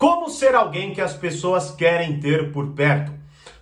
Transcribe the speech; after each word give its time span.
Como 0.00 0.30
ser 0.30 0.54
alguém 0.54 0.94
que 0.94 1.00
as 1.02 1.12
pessoas 1.12 1.72
querem 1.72 2.18
ter 2.18 2.52
por 2.52 2.68
perto? 2.68 3.12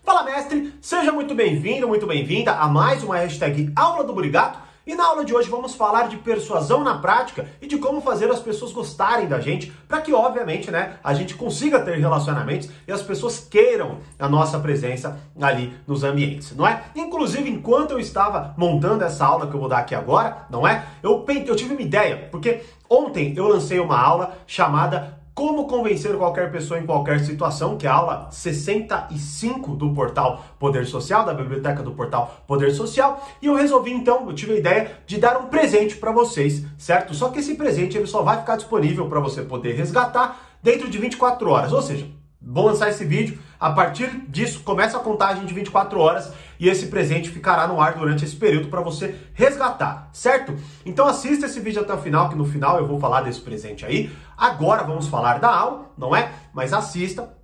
Fala, 0.05 0.23
mestre! 0.23 0.73
Seja 0.81 1.11
muito 1.11 1.35
bem-vindo, 1.35 1.89
muito 1.89 2.07
bem-vinda 2.07 2.53
a 2.53 2.69
mais 2.69 3.03
uma 3.03 3.17
hashtag 3.17 3.73
Aula 3.75 4.05
do 4.05 4.13
Burigato. 4.13 4.57
E 4.87 4.95
na 4.95 5.05
aula 5.05 5.25
de 5.25 5.35
hoje 5.35 5.51
vamos 5.51 5.75
falar 5.75 6.09
de 6.09 6.17
persuasão 6.17 6.85
na 6.85 6.97
prática 6.99 7.49
e 7.61 7.67
de 7.67 7.77
como 7.77 8.01
fazer 8.01 8.31
as 8.31 8.39
pessoas 8.39 8.71
gostarem 8.71 9.27
da 9.27 9.41
gente, 9.41 9.73
para 9.89 10.01
que, 10.01 10.15
obviamente, 10.15 10.71
né, 10.71 10.99
a 11.03 11.13
gente 11.13 11.35
consiga 11.35 11.81
ter 11.81 11.99
relacionamentos 11.99 12.71
e 12.87 12.93
as 12.93 13.03
pessoas 13.03 13.41
queiram 13.41 13.99
a 14.17 14.29
nossa 14.29 14.61
presença 14.61 15.21
ali 15.41 15.77
nos 15.89 16.05
ambientes, 16.05 16.55
não 16.55 16.69
é? 16.69 16.85
Inclusive, 16.95 17.51
enquanto 17.51 17.91
eu 17.91 17.99
estava 17.99 18.55
montando 18.57 19.03
essa 19.03 19.27
aula 19.27 19.49
que 19.49 19.55
eu 19.55 19.61
vou 19.61 19.69
dar 19.69 19.79
aqui 19.79 19.95
agora, 19.95 20.47
não 20.49 20.67
é? 20.67 20.87
Eu, 21.03 21.27
eu 21.47 21.57
tive 21.57 21.75
uma 21.75 21.83
ideia, 21.83 22.29
porque 22.31 22.61
ontem 22.89 23.35
eu 23.37 23.49
lancei 23.49 23.81
uma 23.81 24.01
aula 24.01 24.39
chamada 24.47 25.18
como 25.39 25.69
convencer 25.69 26.17
qualquer 26.17 26.51
pessoa 26.51 26.81
em 26.81 26.85
qualquer 26.85 27.21
situação, 27.21 27.79
que 27.79 27.87
é 27.87 27.89
a 27.89 27.95
aula 27.95 28.29
65 28.29 29.77
do 29.77 29.95
portal 29.95 30.45
Poder 30.59 30.85
Social, 30.85 31.25
da 31.25 31.33
biblioteca 31.33 31.81
do 31.81 31.93
portal 31.93 32.43
Poder 32.45 32.73
Social, 32.73 33.25
e 33.41 33.47
eu 33.47 33.55
resolvi 33.55 33.93
então, 33.93 34.29
eu 34.29 34.35
tive 34.35 34.55
a 34.55 34.59
ideia 34.59 34.91
de 35.07 35.17
dar 35.17 35.37
um 35.37 35.47
presente 35.47 35.95
para 35.95 36.11
vocês, 36.11 36.65
certo? 36.77 37.15
Só 37.15 37.29
que 37.29 37.39
esse 37.39 37.55
presente 37.55 37.97
ele 37.97 38.09
só 38.09 38.21
vai 38.21 38.39
ficar 38.39 38.57
disponível 38.57 39.07
para 39.07 39.21
você 39.21 39.43
poder 39.43 39.77
resgatar 39.77 40.57
dentro 40.61 40.91
de 40.91 40.99
24 40.99 41.49
horas, 41.49 41.73
ou 41.73 41.83
seja, 41.83 42.18
vou 42.41 42.67
lançar 42.67 42.89
esse 42.89 43.05
vídeo, 43.05 43.39
a 43.59 43.71
partir 43.71 44.09
disso 44.29 44.61
começa 44.61 44.97
a 44.97 45.01
contagem 45.01 45.45
de 45.45 45.53
24 45.53 45.99
horas 45.99 46.33
e 46.59 46.69
esse 46.69 46.87
presente 46.87 47.31
ficará 47.31 47.67
no 47.67 47.81
ar 47.81 47.95
durante 47.95 48.25
esse 48.25 48.37
período 48.37 48.69
para 48.69 48.81
você 48.81 49.15
resgatar, 49.35 50.09
certo? 50.13 50.57
Então 50.87 51.07
assista 51.07 51.47
esse 51.47 51.61
vídeo 51.61 51.83
até 51.83 51.93
o 51.93 51.99
final, 51.99 52.29
que 52.29 52.37
no 52.37 52.45
final 52.45 52.79
eu 52.79 52.87
vou 52.87 52.99
falar 52.99 53.23
desse 53.23 53.41
presente 53.41 53.85
aí. 53.85 54.11
Agora 54.37 54.85
vamos 54.85 55.09
falar 55.09 55.39
da 55.39 55.49
aula, 55.49 55.91
não 55.97 56.15
é? 56.15 56.33
Mas 56.53 56.73
assista, 56.73 57.37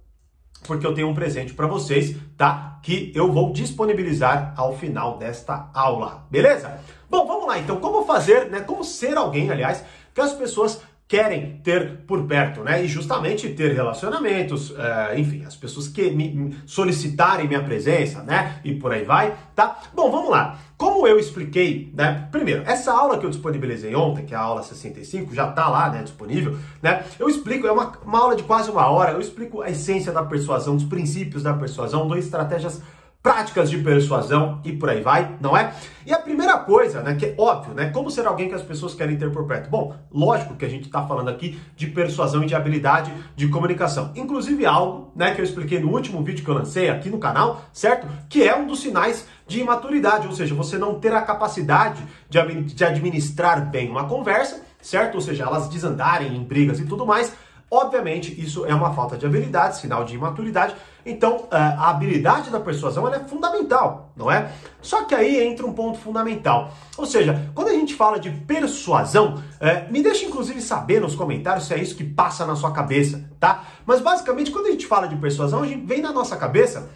porque 0.66 0.86
eu 0.86 0.94
tenho 0.94 1.08
um 1.08 1.14
presente 1.14 1.54
para 1.54 1.66
vocês, 1.66 2.16
tá? 2.36 2.78
Que 2.82 3.12
eu 3.14 3.32
vou 3.32 3.52
disponibilizar 3.52 4.54
ao 4.56 4.76
final 4.76 5.18
desta 5.18 5.70
aula, 5.74 6.26
beleza? 6.30 6.80
Bom, 7.10 7.26
vamos 7.26 7.46
lá 7.46 7.58
então. 7.58 7.76
Como 7.80 8.04
fazer, 8.04 8.50
né? 8.50 8.60
Como 8.60 8.82
ser 8.82 9.16
alguém, 9.16 9.50
aliás, 9.50 9.84
que 10.14 10.20
as 10.20 10.32
pessoas 10.32 10.80
querem 11.06 11.60
ter 11.62 11.98
por 12.06 12.26
perto, 12.26 12.62
né? 12.62 12.82
E 12.82 12.88
justamente 12.88 13.48
ter 13.50 13.74
relacionamentos, 13.74 14.70
uh, 14.70 15.16
enfim, 15.16 15.44
as 15.44 15.54
pessoas 15.54 15.86
que 15.86 16.10
me 16.10 16.56
solicitarem 16.66 17.46
minha 17.46 17.62
presença, 17.62 18.22
né? 18.22 18.60
E 18.64 18.74
por 18.74 18.90
aí 18.92 19.04
vai, 19.04 19.36
tá? 19.54 19.80
Bom, 19.94 20.10
vamos 20.10 20.30
lá. 20.30 20.58
Como 20.78 21.06
eu 21.06 21.18
expliquei, 21.18 21.92
né? 21.94 22.26
Primeiro, 22.32 22.62
essa 22.66 22.90
aula 22.92 23.18
que 23.18 23.26
eu 23.26 23.30
disponibilizei 23.30 23.94
ontem, 23.94 24.24
que 24.24 24.34
é 24.34 24.36
a 24.36 24.40
aula 24.40 24.62
65, 24.62 25.34
já 25.34 25.46
tá 25.52 25.68
lá, 25.68 25.90
né? 25.90 26.02
Disponível, 26.02 26.58
né? 26.82 27.04
Eu 27.18 27.28
explico, 27.28 27.66
é 27.66 27.72
uma, 27.72 27.92
uma 28.04 28.18
aula 28.18 28.34
de 28.34 28.42
quase 28.42 28.70
uma 28.70 28.86
hora, 28.88 29.12
eu 29.12 29.20
explico 29.20 29.60
a 29.60 29.70
essência 29.70 30.10
da 30.10 30.24
persuasão, 30.24 30.74
os 30.74 30.84
princípios 30.84 31.42
da 31.42 31.52
persuasão, 31.52 32.08
duas 32.08 32.24
estratégias 32.24 32.80
práticas 33.24 33.70
de 33.70 33.78
persuasão 33.78 34.60
e 34.62 34.70
por 34.70 34.90
aí 34.90 35.00
vai, 35.00 35.34
não 35.40 35.56
é? 35.56 35.72
E 36.04 36.12
a 36.12 36.18
primeira 36.18 36.58
coisa, 36.58 37.00
né, 37.00 37.14
que 37.14 37.24
é 37.24 37.34
óbvio, 37.38 37.72
né, 37.72 37.88
como 37.88 38.10
ser 38.10 38.26
alguém 38.26 38.50
que 38.50 38.54
as 38.54 38.60
pessoas 38.60 38.94
querem 38.94 39.16
ter 39.16 39.32
por 39.32 39.46
perto? 39.46 39.70
Bom, 39.70 39.96
lógico 40.12 40.54
que 40.54 40.64
a 40.66 40.68
gente 40.68 40.84
está 40.84 41.06
falando 41.06 41.30
aqui 41.30 41.58
de 41.74 41.86
persuasão 41.86 42.42
e 42.42 42.46
de 42.46 42.54
habilidade 42.54 43.10
de 43.34 43.48
comunicação. 43.48 44.12
Inclusive 44.14 44.66
algo, 44.66 45.10
né, 45.16 45.34
que 45.34 45.40
eu 45.40 45.44
expliquei 45.44 45.80
no 45.80 45.90
último 45.90 46.22
vídeo 46.22 46.44
que 46.44 46.50
eu 46.50 46.54
lancei 46.54 46.90
aqui 46.90 47.08
no 47.08 47.16
canal, 47.16 47.64
certo? 47.72 48.06
Que 48.28 48.46
é 48.46 48.54
um 48.54 48.66
dos 48.66 48.80
sinais 48.80 49.26
de 49.46 49.58
imaturidade, 49.58 50.26
ou 50.26 50.34
seja, 50.34 50.54
você 50.54 50.76
não 50.76 51.00
ter 51.00 51.14
a 51.14 51.22
capacidade 51.22 52.02
de 52.28 52.84
administrar 52.84 53.70
bem 53.70 53.88
uma 53.88 54.06
conversa, 54.06 54.62
certo? 54.82 55.14
Ou 55.14 55.22
seja, 55.22 55.44
elas 55.44 55.70
desandarem 55.70 56.36
em 56.36 56.44
brigas 56.44 56.78
e 56.78 56.84
tudo 56.84 57.06
mais, 57.06 57.34
Obviamente, 57.70 58.40
isso 58.40 58.64
é 58.66 58.74
uma 58.74 58.92
falta 58.94 59.16
de 59.16 59.26
habilidade, 59.26 59.78
sinal 59.78 60.04
de 60.04 60.14
imaturidade. 60.14 60.74
Então, 61.04 61.48
é, 61.50 61.56
a 61.56 61.90
habilidade 61.90 62.50
da 62.50 62.60
persuasão 62.60 63.12
é 63.12 63.18
fundamental, 63.20 64.12
não 64.16 64.30
é? 64.30 64.52
Só 64.80 65.04
que 65.04 65.14
aí 65.14 65.44
entra 65.44 65.66
um 65.66 65.72
ponto 65.72 65.98
fundamental. 65.98 66.72
Ou 66.96 67.04
seja, 67.04 67.50
quando 67.54 67.68
a 67.68 67.72
gente 67.72 67.94
fala 67.94 68.18
de 68.18 68.30
persuasão, 68.30 69.42
é, 69.60 69.90
me 69.90 70.02
deixa 70.02 70.24
inclusive 70.24 70.60
saber 70.60 71.00
nos 71.00 71.14
comentários 71.14 71.66
se 71.66 71.74
é 71.74 71.78
isso 71.78 71.96
que 71.96 72.04
passa 72.04 72.46
na 72.46 72.56
sua 72.56 72.70
cabeça, 72.70 73.28
tá? 73.40 73.64
Mas 73.84 74.00
basicamente, 74.00 74.50
quando 74.50 74.66
a 74.66 74.70
gente 74.70 74.86
fala 74.86 75.06
de 75.06 75.16
persuasão, 75.16 75.62
a 75.62 75.66
gente 75.66 75.84
vem 75.84 76.00
na 76.00 76.12
nossa 76.12 76.36
cabeça 76.36 76.88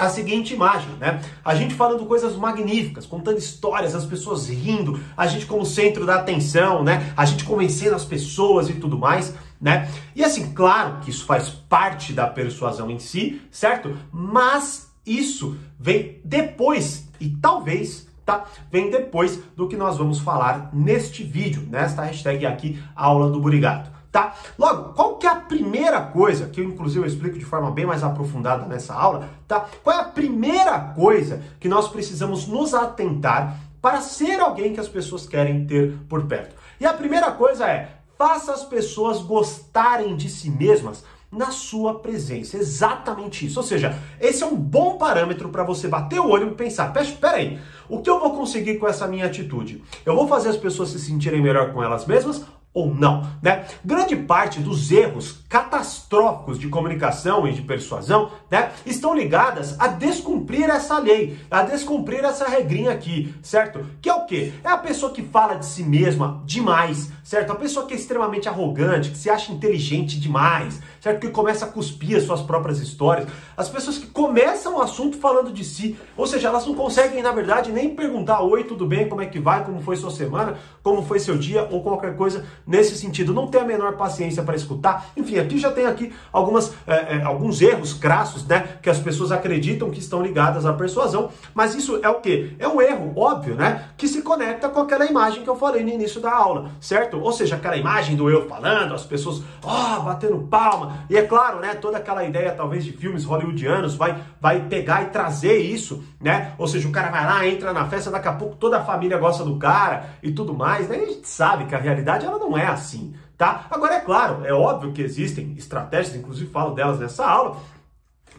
a 0.00 0.08
seguinte 0.08 0.54
imagem, 0.54 0.90
né? 0.98 1.20
A 1.44 1.54
gente 1.54 1.74
falando 1.74 2.06
coisas 2.06 2.34
magníficas, 2.34 3.04
contando 3.04 3.36
histórias, 3.36 3.94
as 3.94 4.06
pessoas 4.06 4.48
rindo, 4.48 4.98
a 5.14 5.26
gente 5.26 5.44
como 5.44 5.64
centro 5.64 6.06
da 6.06 6.16
atenção, 6.16 6.82
né? 6.82 7.12
A 7.14 7.26
gente 7.26 7.44
convencendo 7.44 7.94
as 7.94 8.04
pessoas 8.04 8.70
e 8.70 8.74
tudo 8.74 8.98
mais, 8.98 9.34
né? 9.60 9.90
E 10.14 10.24
assim, 10.24 10.52
claro 10.52 11.00
que 11.00 11.10
isso 11.10 11.24
faz 11.24 11.50
parte 11.50 12.12
da 12.12 12.26
persuasão 12.26 12.90
em 12.90 12.98
si, 12.98 13.42
certo? 13.50 13.96
Mas 14.12 14.92
isso 15.04 15.56
vem 15.78 16.20
depois 16.24 17.08
e 17.20 17.28
talvez 17.30 18.08
Tá? 18.22 18.44
Vem 18.70 18.90
depois 18.90 19.40
do 19.56 19.66
que 19.66 19.76
nós 19.76 19.98
vamos 19.98 20.20
falar 20.20 20.70
neste 20.72 21.24
vídeo, 21.24 21.66
nesta 21.68 22.02
hashtag 22.02 22.46
aqui, 22.46 22.80
aula 22.94 23.28
do 23.28 23.40
Burigato 23.40 23.90
tá? 24.10 24.34
Logo, 24.58 24.92
qual 24.92 25.16
que 25.16 25.26
é 25.26 25.30
a 25.30 25.36
primeira 25.36 26.00
coisa, 26.00 26.48
que 26.48 26.60
eu 26.60 26.64
inclusive 26.64 27.04
eu 27.04 27.08
explico 27.08 27.38
de 27.38 27.44
forma 27.44 27.70
bem 27.70 27.86
mais 27.86 28.02
aprofundada 28.02 28.66
nessa 28.66 28.94
aula, 28.94 29.28
tá? 29.46 29.66
Qual 29.82 29.96
é 29.96 30.00
a 30.00 30.04
primeira 30.04 30.78
coisa 30.78 31.42
que 31.58 31.68
nós 31.68 31.88
precisamos 31.88 32.46
nos 32.46 32.74
atentar 32.74 33.56
para 33.80 34.00
ser 34.00 34.40
alguém 34.40 34.74
que 34.74 34.80
as 34.80 34.88
pessoas 34.88 35.26
querem 35.26 35.66
ter 35.66 35.96
por 36.08 36.26
perto? 36.26 36.54
E 36.80 36.86
a 36.86 36.92
primeira 36.92 37.30
coisa 37.32 37.66
é, 37.66 37.99
faça 38.20 38.52
as 38.52 38.62
pessoas 38.62 39.22
gostarem 39.22 40.14
de 40.14 40.28
si 40.28 40.50
mesmas 40.50 41.02
na 41.32 41.50
sua 41.50 42.00
presença. 42.00 42.58
Exatamente 42.58 43.46
isso. 43.46 43.58
Ou 43.58 43.64
seja, 43.64 43.98
esse 44.20 44.42
é 44.42 44.46
um 44.46 44.54
bom 44.54 44.98
parâmetro 44.98 45.48
para 45.48 45.64
você 45.64 45.88
bater 45.88 46.20
o 46.20 46.28
olho 46.28 46.48
e 46.48 46.54
pensar: 46.54 46.94
espera 47.00 47.38
aí, 47.38 47.58
o 47.88 48.02
que 48.02 48.10
eu 48.10 48.20
vou 48.20 48.34
conseguir 48.34 48.76
com 48.76 48.86
essa 48.86 49.08
minha 49.08 49.24
atitude? 49.24 49.82
Eu 50.04 50.14
vou 50.14 50.28
fazer 50.28 50.50
as 50.50 50.58
pessoas 50.58 50.90
se 50.90 50.98
sentirem 50.98 51.40
melhor 51.40 51.72
com 51.72 51.82
elas 51.82 52.04
mesmas 52.04 52.44
ou 52.72 52.94
não, 52.94 53.28
né? 53.42 53.66
Grande 53.84 54.14
parte 54.14 54.60
dos 54.60 54.92
erros 54.92 55.40
catastróficos 55.48 56.58
de 56.58 56.68
comunicação 56.68 57.46
e 57.48 57.52
de 57.52 57.62
persuasão, 57.62 58.30
né, 58.48 58.70
estão 58.86 59.12
ligadas 59.12 59.74
a 59.80 59.88
descumprir 59.88 60.70
essa 60.70 60.98
lei, 60.98 61.36
a 61.50 61.62
descumprir 61.62 62.24
essa 62.24 62.48
regrinha 62.48 62.92
aqui, 62.92 63.34
certo? 63.42 63.84
Que 64.00 64.08
é 64.08 64.14
o 64.14 64.24
quê? 64.24 64.52
É 64.62 64.68
a 64.68 64.76
pessoa 64.76 65.12
que 65.12 65.22
fala 65.22 65.54
de 65.54 65.66
si 65.66 65.82
mesma 65.82 66.40
demais, 66.46 67.10
certo? 67.24 67.50
A 67.50 67.56
pessoa 67.56 67.86
que 67.86 67.94
é 67.94 67.96
extremamente 67.96 68.48
arrogante, 68.48 69.10
que 69.10 69.18
se 69.18 69.28
acha 69.28 69.50
inteligente 69.50 70.20
demais, 70.20 70.80
certo? 71.00 71.20
Que 71.20 71.28
começa 71.28 71.64
a 71.64 71.68
cuspir 71.68 72.16
as 72.16 72.24
suas 72.24 72.42
próprias 72.42 72.78
histórias, 72.78 73.28
as 73.56 73.68
pessoas 73.68 73.98
que 73.98 74.06
começam 74.06 74.76
o 74.76 74.82
assunto 74.82 75.16
falando 75.16 75.52
de 75.52 75.64
si, 75.64 75.98
ou 76.16 76.26
seja, 76.26 76.48
elas 76.48 76.66
não 76.66 76.74
conseguem, 76.74 77.22
na 77.22 77.32
verdade, 77.32 77.72
nem 77.72 77.94
perguntar: 77.94 78.40
oi, 78.42 78.64
tudo 78.64 78.86
bem? 78.86 79.08
Como 79.08 79.22
é 79.22 79.26
que 79.26 79.38
vai? 79.38 79.64
Como 79.64 79.80
foi 79.80 79.96
sua 79.96 80.10
semana? 80.10 80.56
Como 80.82 81.02
foi 81.02 81.18
seu 81.18 81.36
dia? 81.36 81.66
Ou 81.70 81.82
qualquer 81.82 82.16
coisa 82.16 82.44
nesse 82.66 82.96
sentido. 82.96 83.32
Não 83.32 83.46
tem 83.46 83.60
a 83.60 83.64
menor 83.64 83.96
paciência 83.96 84.42
para 84.42 84.56
escutar. 84.56 85.10
Enfim, 85.16 85.38
aqui 85.38 85.58
já 85.58 85.70
tem 85.70 85.86
aqui 85.86 86.12
algumas, 86.32 86.72
é, 86.86 87.16
é, 87.16 87.22
alguns 87.22 87.60
erros 87.60 87.92
crassos, 87.92 88.46
né? 88.46 88.78
Que 88.82 88.90
as 88.90 88.98
pessoas 88.98 89.32
acreditam 89.32 89.90
que 89.90 89.98
estão 89.98 90.22
ligadas 90.22 90.66
à 90.66 90.72
persuasão. 90.72 91.30
Mas 91.54 91.74
isso 91.74 92.00
é 92.02 92.08
o 92.08 92.20
quê? 92.20 92.54
É 92.58 92.68
um 92.68 92.80
erro, 92.80 93.12
óbvio, 93.16 93.54
né? 93.54 93.88
Que 93.96 94.08
se 94.08 94.22
conecta 94.22 94.68
com 94.68 94.80
aquela 94.80 95.06
imagem 95.06 95.42
que 95.42 95.50
eu 95.50 95.56
falei 95.56 95.82
no 95.82 95.90
início 95.90 96.20
da 96.20 96.32
aula, 96.32 96.70
certo? 96.80 97.20
Ou 97.20 97.32
seja, 97.32 97.56
aquela 97.56 97.76
imagem 97.76 98.16
do 98.16 98.30
eu 98.30 98.48
falando, 98.48 98.94
as 98.94 99.04
pessoas, 99.04 99.42
ó, 99.62 99.98
oh, 99.98 100.02
batendo 100.02 100.38
palma. 100.38 100.89
E 101.08 101.16
é 101.16 101.22
claro, 101.22 101.60
né? 101.60 101.74
Toda 101.74 101.98
aquela 101.98 102.24
ideia, 102.24 102.52
talvez, 102.52 102.84
de 102.84 102.92
filmes 102.92 103.24
hollywoodianos 103.24 103.94
vai, 103.94 104.20
vai 104.40 104.60
pegar 104.60 105.02
e 105.02 105.06
trazer 105.06 105.58
isso, 105.58 106.04
né? 106.20 106.52
Ou 106.58 106.66
seja, 106.66 106.88
o 106.88 106.92
cara 106.92 107.10
vai 107.10 107.24
lá, 107.24 107.46
entra 107.46 107.72
na 107.72 107.86
festa, 107.86 108.10
daqui 108.10 108.28
a 108.28 108.32
pouco 108.32 108.56
toda 108.56 108.78
a 108.78 108.84
família 108.84 109.18
gosta 109.18 109.44
do 109.44 109.56
cara 109.56 110.10
e 110.22 110.32
tudo 110.32 110.54
mais, 110.54 110.88
né? 110.88 110.98
E 110.98 111.02
a 111.02 111.06
gente 111.06 111.28
sabe 111.28 111.64
que 111.64 111.74
a 111.74 111.78
realidade 111.78 112.26
ela 112.26 112.38
não 112.38 112.56
é 112.56 112.66
assim, 112.66 113.14
tá? 113.36 113.66
Agora, 113.70 113.94
é 113.94 114.00
claro, 114.00 114.44
é 114.44 114.52
óbvio 114.52 114.92
que 114.92 115.02
existem 115.02 115.54
estratégias, 115.56 116.16
inclusive 116.16 116.50
falo 116.50 116.74
delas 116.74 116.98
nessa 116.98 117.26
aula, 117.26 117.56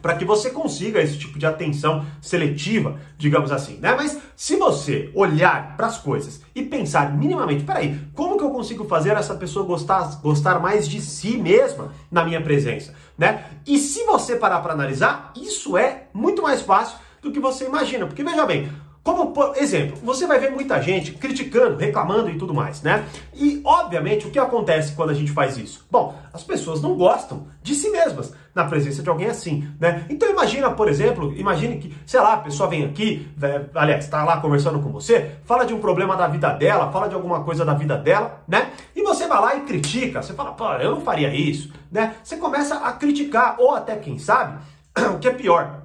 para 0.01 0.15
que 0.15 0.25
você 0.25 0.49
consiga 0.49 1.01
esse 1.01 1.17
tipo 1.17 1.37
de 1.37 1.45
atenção 1.45 2.05
seletiva, 2.21 2.99
digamos 3.17 3.51
assim, 3.51 3.77
né? 3.77 3.93
Mas 3.95 4.17
se 4.35 4.55
você 4.55 5.11
olhar 5.13 5.75
para 5.77 5.87
as 5.87 5.97
coisas 5.97 6.41
e 6.55 6.63
pensar 6.63 7.15
minimamente, 7.15 7.63
peraí, 7.63 7.99
como 8.13 8.37
que 8.37 8.43
eu 8.43 8.49
consigo 8.49 8.85
fazer 8.85 9.11
essa 9.11 9.35
pessoa 9.35 9.65
gostar, 9.65 10.19
gostar 10.21 10.59
mais 10.59 10.87
de 10.87 11.01
si 11.01 11.37
mesma 11.37 11.93
na 12.09 12.23
minha 12.23 12.41
presença, 12.41 12.93
né? 13.17 13.45
E 13.65 13.77
se 13.77 14.03
você 14.05 14.35
parar 14.35 14.61
para 14.61 14.73
analisar, 14.73 15.31
isso 15.35 15.77
é 15.77 16.07
muito 16.13 16.41
mais 16.41 16.61
fácil 16.61 16.97
do 17.21 17.31
que 17.31 17.39
você 17.39 17.65
imagina, 17.65 18.07
porque 18.07 18.23
veja 18.23 18.45
bem, 18.45 18.69
como, 19.03 19.31
por 19.31 19.57
exemplo, 19.57 19.97
você 20.03 20.27
vai 20.27 20.39
ver 20.39 20.51
muita 20.51 20.79
gente 20.79 21.13
criticando, 21.13 21.75
reclamando 21.75 22.29
e 22.29 22.37
tudo 22.37 22.53
mais, 22.53 22.83
né? 22.83 23.03
E, 23.33 23.59
obviamente, 23.63 24.27
o 24.27 24.29
que 24.29 24.37
acontece 24.37 24.93
quando 24.93 25.09
a 25.09 25.13
gente 25.15 25.31
faz 25.31 25.57
isso? 25.57 25.85
Bom, 25.89 26.15
as 26.31 26.43
pessoas 26.43 26.81
não 26.81 26.95
gostam 26.95 27.47
de 27.63 27.73
si 27.73 27.89
mesmas 27.89 28.31
na 28.53 28.65
presença 28.65 29.01
de 29.01 29.09
alguém 29.09 29.27
assim, 29.27 29.67
né? 29.79 30.05
Então 30.09 30.29
imagina, 30.29 30.69
por 30.71 30.89
exemplo, 30.89 31.33
imagine 31.37 31.77
que, 31.77 31.95
sei 32.05 32.19
lá, 32.19 32.33
a 32.33 32.37
pessoa 32.37 32.69
vem 32.69 32.83
aqui, 32.83 33.27
é, 33.41 33.61
aliás, 33.73 34.03
está 34.03 34.23
lá 34.23 34.37
conversando 34.37 34.79
com 34.79 34.91
você, 34.91 35.37
fala 35.45 35.65
de 35.65 35.73
um 35.73 35.79
problema 35.79 36.15
da 36.15 36.27
vida 36.27 36.49
dela, 36.51 36.91
fala 36.91 37.07
de 37.07 37.15
alguma 37.15 37.43
coisa 37.43 37.63
da 37.63 37.73
vida 37.73 37.97
dela, 37.97 38.43
né? 38.47 38.71
E 38.95 39.01
você 39.01 39.27
vai 39.27 39.39
lá 39.39 39.55
e 39.55 39.61
critica, 39.61 40.21
você 40.21 40.33
fala, 40.33 40.51
pô, 40.51 40.71
eu 40.73 40.91
não 40.91 41.01
faria 41.01 41.33
isso, 41.33 41.71
né? 41.91 42.15
Você 42.23 42.37
começa 42.37 42.75
a 42.75 42.91
criticar, 42.93 43.55
ou 43.57 43.73
até 43.73 43.95
quem 43.95 44.17
sabe, 44.17 44.59
o 45.15 45.19
que 45.19 45.27
é 45.27 45.33
pior, 45.33 45.80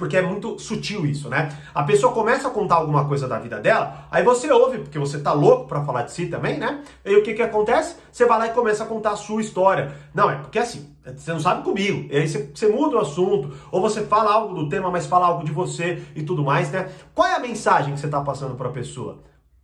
porque 0.00 0.16
é 0.16 0.22
muito 0.22 0.58
sutil 0.58 1.04
isso, 1.04 1.28
né? 1.28 1.54
A 1.74 1.82
pessoa 1.82 2.10
começa 2.14 2.48
a 2.48 2.50
contar 2.50 2.76
alguma 2.76 3.06
coisa 3.06 3.28
da 3.28 3.38
vida 3.38 3.60
dela, 3.60 4.06
aí 4.10 4.24
você 4.24 4.50
ouve, 4.50 4.78
porque 4.78 4.98
você 4.98 5.20
tá 5.20 5.34
louco 5.34 5.68
para 5.68 5.84
falar 5.84 6.04
de 6.04 6.12
si 6.12 6.26
também, 6.26 6.58
né? 6.58 6.82
E 7.04 7.14
o 7.14 7.22
que 7.22 7.34
que 7.34 7.42
acontece? 7.42 7.96
Você 8.10 8.24
vai 8.24 8.38
lá 8.38 8.46
e 8.46 8.54
começa 8.54 8.82
a 8.82 8.86
contar 8.86 9.10
a 9.10 9.16
sua 9.16 9.42
história. 9.42 9.94
Não, 10.14 10.30
é 10.30 10.36
porque 10.36 10.58
assim, 10.58 10.96
você 11.04 11.30
não 11.34 11.38
sabe 11.38 11.62
comigo. 11.62 12.08
E 12.10 12.16
aí 12.16 12.26
você, 12.26 12.50
você 12.52 12.68
muda 12.68 12.96
o 12.96 13.00
assunto, 13.00 13.54
ou 13.70 13.82
você 13.82 14.00
fala 14.00 14.32
algo 14.32 14.54
do 14.54 14.70
tema, 14.70 14.90
mas 14.90 15.04
fala 15.04 15.26
algo 15.26 15.44
de 15.44 15.52
você 15.52 16.02
e 16.16 16.22
tudo 16.22 16.42
mais, 16.42 16.70
né? 16.70 16.88
Qual 17.14 17.28
é 17.28 17.34
a 17.34 17.40
mensagem 17.40 17.92
que 17.92 18.00
você 18.00 18.08
tá 18.08 18.22
passando 18.22 18.54
para 18.54 18.70
a 18.70 18.72
pessoa? 18.72 19.18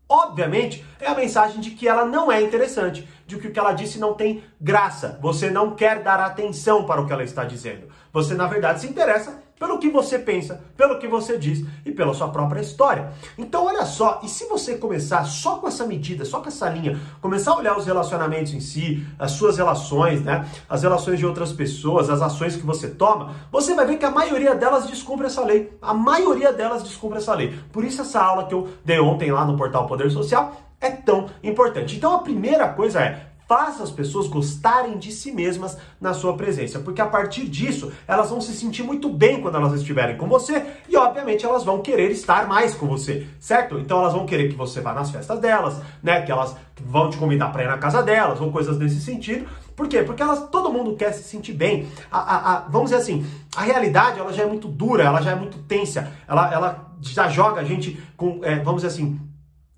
Obviamente, 0.06 0.84
é 1.00 1.08
a 1.08 1.14
mensagem 1.14 1.62
de 1.62 1.70
que 1.70 1.88
ela 1.88 2.04
não 2.04 2.30
é 2.30 2.42
interessante, 2.42 3.08
de 3.26 3.38
que 3.38 3.48
o 3.48 3.50
que 3.50 3.58
ela 3.58 3.72
disse 3.72 3.98
não 3.98 4.12
tem 4.12 4.44
graça. 4.60 5.18
Você 5.22 5.48
não 5.48 5.74
quer 5.74 6.02
dar 6.02 6.20
atenção 6.20 6.84
para 6.84 7.00
o 7.00 7.06
que 7.06 7.12
ela 7.12 7.24
está 7.24 7.42
dizendo. 7.42 7.88
Você, 8.12 8.34
na 8.34 8.46
verdade, 8.46 8.82
se 8.82 8.86
interessa 8.86 9.45
pelo 9.58 9.78
que 9.78 9.88
você 9.88 10.18
pensa, 10.18 10.62
pelo 10.76 10.98
que 10.98 11.08
você 11.08 11.38
diz 11.38 11.64
e 11.84 11.92
pela 11.92 12.14
sua 12.14 12.28
própria 12.28 12.60
história. 12.60 13.12
Então, 13.38 13.64
olha 13.66 13.84
só, 13.84 14.20
e 14.22 14.28
se 14.28 14.46
você 14.46 14.76
começar 14.76 15.24
só 15.24 15.56
com 15.56 15.68
essa 15.68 15.86
medida, 15.86 16.24
só 16.24 16.40
com 16.40 16.48
essa 16.48 16.68
linha, 16.68 16.98
começar 17.20 17.52
a 17.52 17.56
olhar 17.56 17.76
os 17.76 17.86
relacionamentos 17.86 18.52
em 18.52 18.60
si, 18.60 19.06
as 19.18 19.32
suas 19.32 19.56
relações, 19.56 20.22
né, 20.22 20.46
as 20.68 20.82
relações 20.82 21.18
de 21.18 21.26
outras 21.26 21.52
pessoas, 21.52 22.10
as 22.10 22.20
ações 22.20 22.56
que 22.56 22.66
você 22.66 22.88
toma, 22.88 23.34
você 23.50 23.74
vai 23.74 23.86
ver 23.86 23.96
que 23.96 24.04
a 24.04 24.10
maioria 24.10 24.54
delas 24.54 24.86
descumpre 24.86 25.26
essa 25.26 25.44
lei. 25.44 25.76
A 25.80 25.94
maioria 25.94 26.52
delas 26.52 26.82
descumpre 26.82 27.18
essa 27.18 27.34
lei. 27.34 27.58
Por 27.72 27.84
isso 27.84 28.02
essa 28.02 28.20
aula 28.20 28.46
que 28.46 28.54
eu 28.54 28.68
dei 28.84 29.00
ontem 29.00 29.30
lá 29.32 29.44
no 29.44 29.56
portal 29.56 29.86
Poder 29.86 30.10
Social 30.10 30.54
é 30.80 30.90
tão 30.90 31.26
importante. 31.42 31.96
Então, 31.96 32.14
a 32.14 32.18
primeira 32.18 32.68
coisa 32.68 33.00
é 33.00 33.26
Faça 33.48 33.82
as 33.82 33.90
pessoas 33.90 34.26
gostarem 34.26 34.98
de 34.98 35.12
si 35.12 35.30
mesmas 35.30 35.78
na 36.00 36.12
sua 36.12 36.36
presença, 36.36 36.80
porque 36.80 37.00
a 37.00 37.06
partir 37.06 37.48
disso 37.48 37.92
elas 38.06 38.28
vão 38.28 38.40
se 38.40 38.52
sentir 38.52 38.82
muito 38.82 39.08
bem 39.08 39.40
quando 39.40 39.56
elas 39.56 39.72
estiverem 39.74 40.16
com 40.16 40.26
você 40.26 40.66
e, 40.88 40.96
obviamente, 40.96 41.46
elas 41.46 41.62
vão 41.62 41.80
querer 41.80 42.10
estar 42.10 42.48
mais 42.48 42.74
com 42.74 42.86
você, 42.86 43.26
certo? 43.38 43.78
Então 43.78 44.00
elas 44.00 44.12
vão 44.12 44.26
querer 44.26 44.48
que 44.48 44.56
você 44.56 44.80
vá 44.80 44.92
nas 44.92 45.10
festas 45.10 45.38
delas, 45.38 45.80
né? 46.02 46.22
Que 46.22 46.32
elas 46.32 46.56
vão 46.84 47.08
te 47.08 47.16
convidar 47.16 47.52
para 47.52 47.62
ir 47.62 47.68
na 47.68 47.78
casa 47.78 48.02
delas 48.02 48.40
ou 48.40 48.50
coisas 48.50 48.76
desse 48.78 49.00
sentido. 49.00 49.46
Por 49.76 49.86
quê? 49.88 50.02
Porque 50.02 50.22
elas, 50.22 50.48
todo 50.48 50.72
mundo 50.72 50.96
quer 50.96 51.12
se 51.12 51.22
sentir 51.22 51.52
bem. 51.52 51.86
A, 52.10 52.18
a, 52.18 52.56
a, 52.56 52.60
vamos 52.62 52.90
dizer 52.90 53.02
assim, 53.02 53.24
a 53.54 53.62
realidade 53.62 54.18
ela 54.18 54.32
já 54.32 54.42
é 54.42 54.46
muito 54.46 54.66
dura, 54.66 55.04
ela 55.04 55.20
já 55.20 55.32
é 55.32 55.34
muito 55.36 55.58
tensa, 55.58 56.10
ela, 56.26 56.52
ela 56.52 56.90
já 57.00 57.28
joga 57.28 57.60
a 57.60 57.64
gente 57.64 58.02
com, 58.16 58.40
é, 58.42 58.56
vamos 58.56 58.82
dizer 58.82 58.94
assim, 58.94 59.20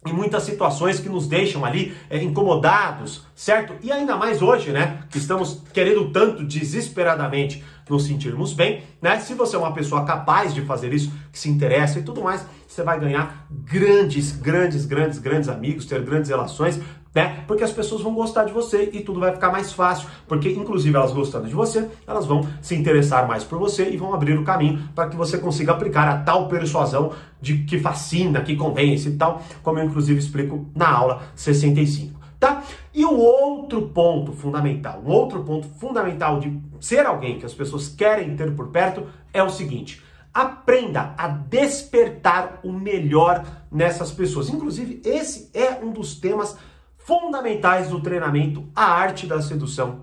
em 0.06 0.12
muitas 0.12 0.44
situações 0.44 1.00
que 1.00 1.08
nos 1.08 1.26
deixam 1.26 1.64
ali 1.64 1.94
é, 2.08 2.22
incomodados, 2.22 3.24
certo? 3.34 3.74
E 3.82 3.90
ainda 3.90 4.16
mais 4.16 4.40
hoje, 4.40 4.70
né? 4.70 5.00
Que 5.10 5.18
estamos 5.18 5.62
querendo 5.72 6.10
tanto 6.10 6.44
desesperadamente 6.44 7.64
nos 7.88 8.06
sentirmos 8.06 8.52
bem, 8.52 8.82
né? 9.02 9.18
Se 9.18 9.34
você 9.34 9.56
é 9.56 9.58
uma 9.58 9.72
pessoa 9.72 10.04
capaz 10.04 10.54
de 10.54 10.62
fazer 10.62 10.92
isso, 10.92 11.12
que 11.32 11.38
se 11.38 11.48
interessa 11.48 11.98
e 11.98 12.02
tudo 12.02 12.22
mais, 12.22 12.46
você 12.66 12.82
vai 12.82 13.00
ganhar 13.00 13.46
grandes, 13.50 14.32
grandes, 14.32 14.84
grandes, 14.84 15.18
grandes 15.18 15.48
amigos, 15.48 15.86
ter 15.86 16.00
grandes 16.02 16.30
relações, 16.30 16.80
né? 17.18 17.42
Porque 17.48 17.64
as 17.64 17.72
pessoas 17.72 18.00
vão 18.00 18.14
gostar 18.14 18.44
de 18.44 18.52
você 18.52 18.90
e 18.92 19.00
tudo 19.00 19.18
vai 19.18 19.32
ficar 19.32 19.50
mais 19.50 19.72
fácil, 19.72 20.08
porque 20.28 20.50
inclusive 20.50 20.96
elas 20.96 21.10
gostando 21.10 21.48
de 21.48 21.54
você, 21.54 21.88
elas 22.06 22.26
vão 22.26 22.46
se 22.62 22.76
interessar 22.76 23.26
mais 23.26 23.42
por 23.42 23.58
você 23.58 23.90
e 23.90 23.96
vão 23.96 24.14
abrir 24.14 24.38
o 24.38 24.44
caminho 24.44 24.88
para 24.94 25.08
que 25.08 25.16
você 25.16 25.36
consiga 25.36 25.72
aplicar 25.72 26.06
a 26.06 26.18
tal 26.18 26.46
persuasão 26.46 27.10
de 27.40 27.64
que 27.64 27.80
fascina, 27.80 28.40
que 28.42 28.54
convence 28.54 29.08
e 29.08 29.16
tal, 29.16 29.42
como 29.64 29.80
eu 29.80 29.84
inclusive 29.84 30.20
explico 30.20 30.66
na 30.76 30.88
aula 30.88 31.22
65 31.34 32.16
tá? 32.38 32.62
E 32.94 33.04
o 33.04 33.18
outro 33.18 33.88
ponto 33.88 34.32
fundamental, 34.32 35.02
um 35.04 35.10
outro 35.10 35.42
ponto 35.42 35.66
fundamental 35.66 36.38
de 36.38 36.56
ser 36.78 37.04
alguém 37.04 37.36
que 37.36 37.44
as 37.44 37.52
pessoas 37.52 37.88
querem 37.88 38.36
ter 38.36 38.54
por 38.54 38.68
perto 38.68 39.06
é 39.32 39.42
o 39.42 39.50
seguinte: 39.50 40.00
aprenda 40.32 41.14
a 41.18 41.26
despertar 41.26 42.60
o 42.62 42.72
melhor 42.72 43.44
nessas 43.72 44.12
pessoas. 44.12 44.48
Inclusive, 44.48 45.00
esse 45.04 45.50
é 45.52 45.84
um 45.84 45.90
dos 45.90 46.14
temas 46.14 46.56
fundamentais 47.08 47.88
do 47.88 48.00
treinamento 48.00 48.68
A 48.76 48.84
Arte 48.84 49.26
da 49.26 49.40
Sedução, 49.40 50.00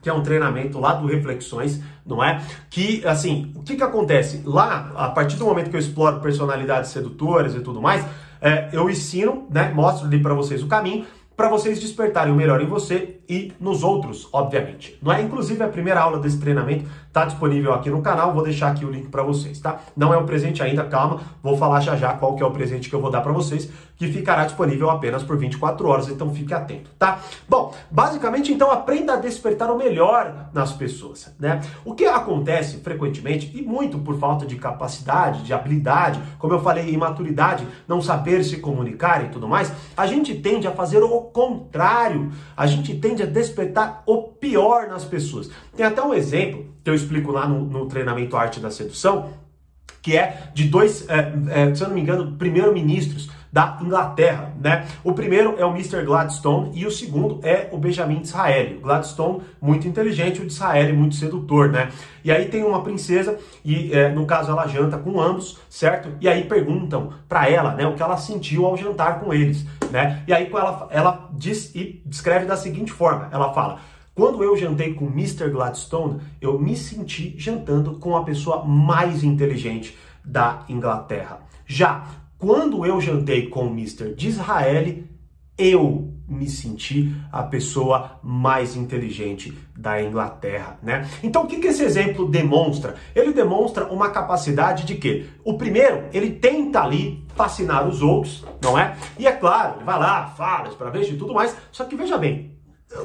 que 0.00 0.08
é 0.08 0.12
um 0.12 0.22
treinamento 0.22 0.78
lá 0.78 0.92
do 0.92 1.04
Reflexões, 1.08 1.82
não 2.06 2.22
é? 2.22 2.40
Que, 2.70 3.04
assim, 3.04 3.52
o 3.56 3.64
que 3.64 3.74
que 3.74 3.82
acontece? 3.82 4.42
Lá, 4.44 4.92
a 4.94 5.08
partir 5.08 5.34
do 5.38 5.44
momento 5.44 5.70
que 5.70 5.74
eu 5.74 5.80
exploro 5.80 6.20
personalidades 6.20 6.92
sedutoras 6.92 7.56
e 7.56 7.60
tudo 7.60 7.82
mais, 7.82 8.06
é, 8.40 8.68
eu 8.72 8.88
ensino, 8.88 9.48
né, 9.50 9.72
mostro 9.74 10.06
ali 10.06 10.22
para 10.22 10.34
vocês 10.34 10.62
o 10.62 10.68
caminho, 10.68 11.04
para 11.36 11.48
vocês 11.48 11.80
despertarem 11.80 12.32
o 12.32 12.36
melhor 12.36 12.62
em 12.62 12.66
você 12.66 13.15
e 13.28 13.52
nos 13.58 13.82
outros, 13.82 14.28
obviamente. 14.32 14.98
Não 15.02 15.12
é? 15.12 15.22
Inclusive, 15.22 15.62
a 15.62 15.68
primeira 15.68 16.00
aula 16.00 16.18
desse 16.18 16.38
treinamento 16.38 16.86
está 17.06 17.24
disponível 17.24 17.72
aqui 17.72 17.88
no 17.88 18.02
canal, 18.02 18.34
vou 18.34 18.42
deixar 18.42 18.72
aqui 18.72 18.84
o 18.84 18.90
link 18.90 19.08
para 19.08 19.22
vocês, 19.22 19.58
tá? 19.58 19.80
Não 19.96 20.12
é 20.12 20.18
um 20.18 20.26
presente 20.26 20.62
ainda, 20.62 20.84
calma, 20.84 21.20
vou 21.42 21.56
falar 21.56 21.80
já 21.80 21.96
já 21.96 22.12
qual 22.12 22.36
que 22.36 22.42
é 22.42 22.46
o 22.46 22.50
presente 22.50 22.90
que 22.90 22.94
eu 22.94 23.00
vou 23.00 23.10
dar 23.10 23.22
para 23.22 23.32
vocês, 23.32 23.70
que 23.96 24.06
ficará 24.08 24.44
disponível 24.44 24.90
apenas 24.90 25.22
por 25.22 25.38
24 25.38 25.88
horas, 25.88 26.08
então 26.10 26.32
fique 26.34 26.52
atento, 26.52 26.90
tá? 26.98 27.18
Bom, 27.48 27.74
basicamente, 27.90 28.52
então, 28.52 28.70
aprenda 28.70 29.14
a 29.14 29.16
despertar 29.16 29.70
o 29.70 29.78
melhor 29.78 30.50
nas 30.52 30.72
pessoas, 30.72 31.34
né? 31.38 31.62
O 31.86 31.94
que 31.94 32.04
acontece 32.04 32.78
frequentemente, 32.80 33.50
e 33.54 33.62
muito 33.62 33.98
por 33.98 34.18
falta 34.18 34.44
de 34.44 34.56
capacidade, 34.56 35.42
de 35.42 35.54
habilidade, 35.54 36.20
como 36.38 36.52
eu 36.52 36.60
falei, 36.60 36.90
imaturidade, 36.90 37.66
não 37.88 38.02
saber 38.02 38.44
se 38.44 38.58
comunicar 38.58 39.24
e 39.24 39.28
tudo 39.30 39.48
mais, 39.48 39.72
a 39.96 40.06
gente 40.06 40.34
tende 40.34 40.66
a 40.68 40.72
fazer 40.72 41.02
o 41.02 41.20
contrário, 41.22 42.30
a 42.54 42.66
gente 42.66 42.94
tende 43.16 43.22
a 43.22 43.26
despertar 43.26 44.02
o 44.06 44.22
pior 44.22 44.88
nas 44.88 45.04
pessoas. 45.04 45.50
Tem 45.74 45.86
até 45.86 46.02
um 46.02 46.12
exemplo 46.12 46.66
que 46.84 46.90
eu 46.90 46.94
explico 46.94 47.32
lá 47.32 47.48
no, 47.48 47.64
no 47.64 47.86
treinamento 47.86 48.36
Arte 48.36 48.60
da 48.60 48.70
Sedução, 48.70 49.30
que 50.02 50.16
é 50.16 50.50
de 50.54 50.64
dois, 50.64 51.08
é, 51.08 51.32
é, 51.48 51.74
se 51.74 51.82
eu 51.82 51.88
não 51.88 51.94
me 51.94 52.02
engano, 52.02 52.36
primeiro-ministros 52.36 53.30
da 53.56 53.78
Inglaterra, 53.80 54.52
né? 54.60 54.86
O 55.02 55.14
primeiro 55.14 55.54
é 55.56 55.64
o 55.64 55.70
Mr. 55.70 56.04
Gladstone 56.04 56.72
e 56.74 56.84
o 56.84 56.90
segundo 56.90 57.40
é 57.42 57.70
o 57.72 57.78
Benjamin 57.78 58.20
Disraeli. 58.20 58.76
O 58.76 58.80
Gladstone 58.82 59.40
muito 59.58 59.88
inteligente, 59.88 60.42
o 60.42 60.46
Disraeli 60.46 60.92
muito 60.92 61.14
sedutor, 61.14 61.70
né? 61.70 61.90
E 62.22 62.30
aí 62.30 62.50
tem 62.50 62.62
uma 62.62 62.82
princesa 62.82 63.38
e 63.64 63.90
é, 63.94 64.10
no 64.10 64.26
caso 64.26 64.50
ela 64.50 64.66
janta 64.66 64.98
com 64.98 65.18
ambos, 65.18 65.58
certo? 65.70 66.10
E 66.20 66.28
aí 66.28 66.44
perguntam 66.44 67.14
para 67.26 67.48
ela, 67.48 67.72
né, 67.72 67.86
o 67.86 67.94
que 67.94 68.02
ela 68.02 68.18
sentiu 68.18 68.66
ao 68.66 68.76
jantar 68.76 69.20
com 69.20 69.32
eles, 69.32 69.64
né? 69.90 70.22
E 70.28 70.34
aí 70.34 70.50
ela 70.52 70.88
ela 70.90 71.30
diz 71.32 71.74
e 71.74 72.02
descreve 72.04 72.44
da 72.44 72.58
seguinte 72.58 72.92
forma, 72.92 73.30
ela 73.32 73.54
fala 73.54 73.78
quando 74.14 74.44
eu 74.44 74.54
jantei 74.54 74.92
com 74.92 75.06
Mr. 75.06 75.48
Gladstone, 75.48 76.20
eu 76.42 76.58
me 76.58 76.76
senti 76.76 77.34
jantando 77.38 77.94
com 77.94 78.18
a 78.18 78.22
pessoa 78.22 78.62
mais 78.66 79.24
inteligente 79.24 79.96
da 80.22 80.62
Inglaterra. 80.68 81.40
Já 81.66 82.04
quando 82.38 82.84
eu 82.84 83.00
jantei 83.00 83.48
com 83.48 83.66
o 83.66 83.70
Mr. 83.70 84.14
Disraeli, 84.14 85.08
eu 85.58 86.12
me 86.28 86.48
senti 86.48 87.14
a 87.32 87.42
pessoa 87.42 88.18
mais 88.22 88.76
inteligente 88.76 89.56
da 89.76 90.02
Inglaterra, 90.02 90.78
né? 90.82 91.08
Então 91.22 91.44
o 91.44 91.46
que, 91.46 91.58
que 91.58 91.68
esse 91.68 91.84
exemplo 91.84 92.28
demonstra? 92.28 92.96
Ele 93.14 93.32
demonstra 93.32 93.86
uma 93.86 94.10
capacidade 94.10 94.84
de 94.84 94.96
que 94.96 95.26
o 95.44 95.54
primeiro 95.54 96.04
ele 96.12 96.30
tenta 96.30 96.82
ali 96.82 97.24
fascinar 97.34 97.86
os 97.86 98.02
outros, 98.02 98.44
não 98.62 98.78
é? 98.78 98.96
E 99.18 99.26
é 99.26 99.32
claro, 99.32 99.76
ele 99.76 99.84
vai 99.84 99.98
lá, 99.98 100.26
fala, 100.26 100.68
para 100.70 100.90
ver 100.90 101.08
e 101.08 101.16
tudo 101.16 101.32
mais. 101.32 101.56
Só 101.70 101.84
que 101.84 101.94
veja 101.94 102.18
bem, 102.18 102.56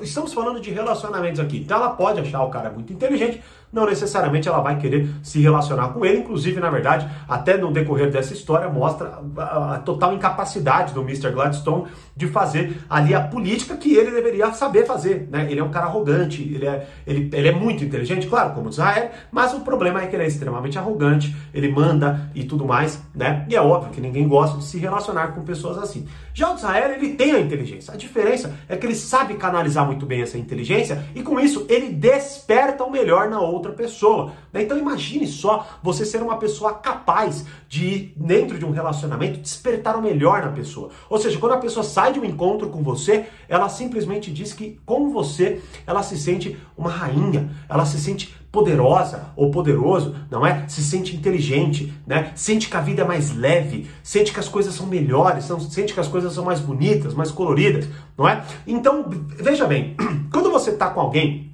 estamos 0.02 0.34
falando 0.34 0.60
de 0.60 0.72
relacionamentos 0.72 1.40
aqui. 1.40 1.58
Então 1.58 1.78
ela 1.78 1.92
pode 1.92 2.20
achar 2.20 2.44
o 2.44 2.50
cara 2.50 2.72
muito 2.72 2.92
inteligente, 2.92 3.42
não 3.72 3.86
necessariamente 3.86 4.48
ela 4.48 4.60
vai 4.60 4.78
querer 4.78 5.10
se 5.24 5.40
relacionar 5.40 5.90
com 5.90 6.06
ele. 6.06 6.20
Inclusive, 6.20 6.60
na 6.60 6.70
verdade, 6.70 7.08
até 7.28 7.58
no 7.58 7.72
decorrer 7.72 8.12
dessa 8.12 8.34
história, 8.34 8.70
mostra 8.70 9.20
a, 9.38 9.80
total 9.80 10.13
incapacidade 10.13 10.94
do 10.94 11.01
Mr. 11.01 11.32
Gladstone 11.32 11.86
de 12.16 12.28
fazer 12.28 12.78
ali 12.90 13.13
a 13.13 13.22
política 13.22 13.75
que 13.78 13.96
ele 13.96 14.12
deveria 14.12 14.51
saber 14.54 14.86
fazer. 14.86 15.28
Né? 15.32 15.48
Ele 15.50 15.60
é 15.60 15.63
um 15.63 15.72
cara 15.72 15.86
arrogante, 15.86 16.42
ele 16.42 16.68
é, 16.68 16.88
ele, 17.08 17.30
ele 17.34 17.48
é 17.48 17.51
muito 17.51 17.84
inteligente, 17.84 18.28
claro, 18.28 18.54
como 18.54 18.70
Israel, 18.70 19.12
mas 19.32 19.54
o 19.54 19.62
problema 19.62 20.01
é 20.01 20.08
que 20.08 20.16
ele 20.16 20.24
é 20.24 20.28
extremamente 20.28 20.78
arrogante, 20.78 21.36
ele 21.54 21.72
manda 21.72 22.30
e 22.36 22.44
tudo 22.44 22.66
mais, 22.66 23.01
né? 23.16 23.46
E 23.50 23.56
é 23.56 23.62
óbvio 23.62 23.92
que 23.92 24.01
ninguém 24.01 24.28
gosta 24.28 24.58
de 24.58 24.66
se 24.66 24.78
relacionar 24.78 25.30
com 25.30 25.42
pessoas 25.42 25.78
assim. 25.78 26.08
Já 26.34 26.51
o 26.51 26.56
Israel, 26.56 26.92
ele 26.94 27.13
tem 27.13 27.34
a 27.34 27.40
inteligência. 27.40 27.94
A 27.94 27.98
diferença 27.98 28.54
é 28.68 28.75
que 28.75 28.86
ele 28.86 28.96
sabe 28.96 29.36
canalizar 29.36 29.86
muito 29.86 30.06
bem 30.06 30.22
essa 30.22 30.38
inteligência 30.38 31.04
e 31.16 31.22
com 31.22 31.40
isso 31.40 31.66
ele 31.70 31.90
desperta 31.90 32.84
o 32.84 32.92
melhor 32.92 33.30
na 33.30 33.40
outra 33.40 33.61
outra 33.62 33.72
pessoa. 33.72 34.34
Né? 34.51 34.63
Então 34.63 34.77
imagine 34.77 35.27
só 35.27 35.65
você 35.82 36.03
ser 36.03 36.22
uma 36.22 36.38
pessoa 36.38 36.74
capaz 36.74 37.46
de, 37.70 38.12
dentro 38.18 38.58
de 38.58 38.65
um 38.65 38.72
relacionamento, 38.72 39.39
despertar 39.39 39.96
o 39.96 40.01
melhor 40.01 40.41
na 40.41 40.51
pessoa. 40.51 40.89
Ou 41.10 41.18
seja, 41.18 41.38
quando 41.38 41.53
a 41.53 41.58
pessoa 41.58 41.84
sai 41.84 42.13
de 42.13 42.20
um 42.20 42.25
encontro 42.25 42.70
com 42.70 42.84
você, 42.84 43.27
ela 43.48 43.70
simplesmente 43.70 44.32
diz 44.32 44.51
que 44.51 44.80
com 44.86 45.12
você 45.12 45.62
ela 45.86 46.03
se 46.03 46.18
sente 46.18 46.58
uma 46.77 46.89
rainha, 46.89 47.50
ela 47.70 47.86
se 47.86 48.00
sente 48.00 48.36
poderosa 48.51 49.30
ou 49.36 49.50
poderoso, 49.50 50.13
não 50.30 50.46
é? 50.46 50.68
Se 50.68 50.84
sente 50.84 51.15
inteligente, 51.15 51.94
né? 52.06 52.34
Sente 52.36 52.70
que 52.70 52.75
a 52.75 52.82
vida 52.82 53.03
é 53.03 53.06
mais 53.06 53.34
leve, 53.34 53.89
sente 54.03 54.34
que 54.34 54.39
as 54.39 54.50
coisas 54.50 54.74
são 54.74 54.88
melhores, 54.88 55.46
sente 55.70 55.94
que 55.94 56.00
as 56.00 56.08
coisas 56.08 56.34
são 56.34 56.44
mais 56.44 56.60
bonitas, 56.60 57.13
mais 57.13 57.32
coloridas, 57.32 57.88
não 58.18 58.27
é? 58.27 58.44
Então, 58.68 59.06
veja 59.10 59.65
bem, 59.65 59.96
quando 60.32 60.51
você 60.51 60.72
está 60.72 60.89
com 60.89 61.00
alguém 61.00 61.50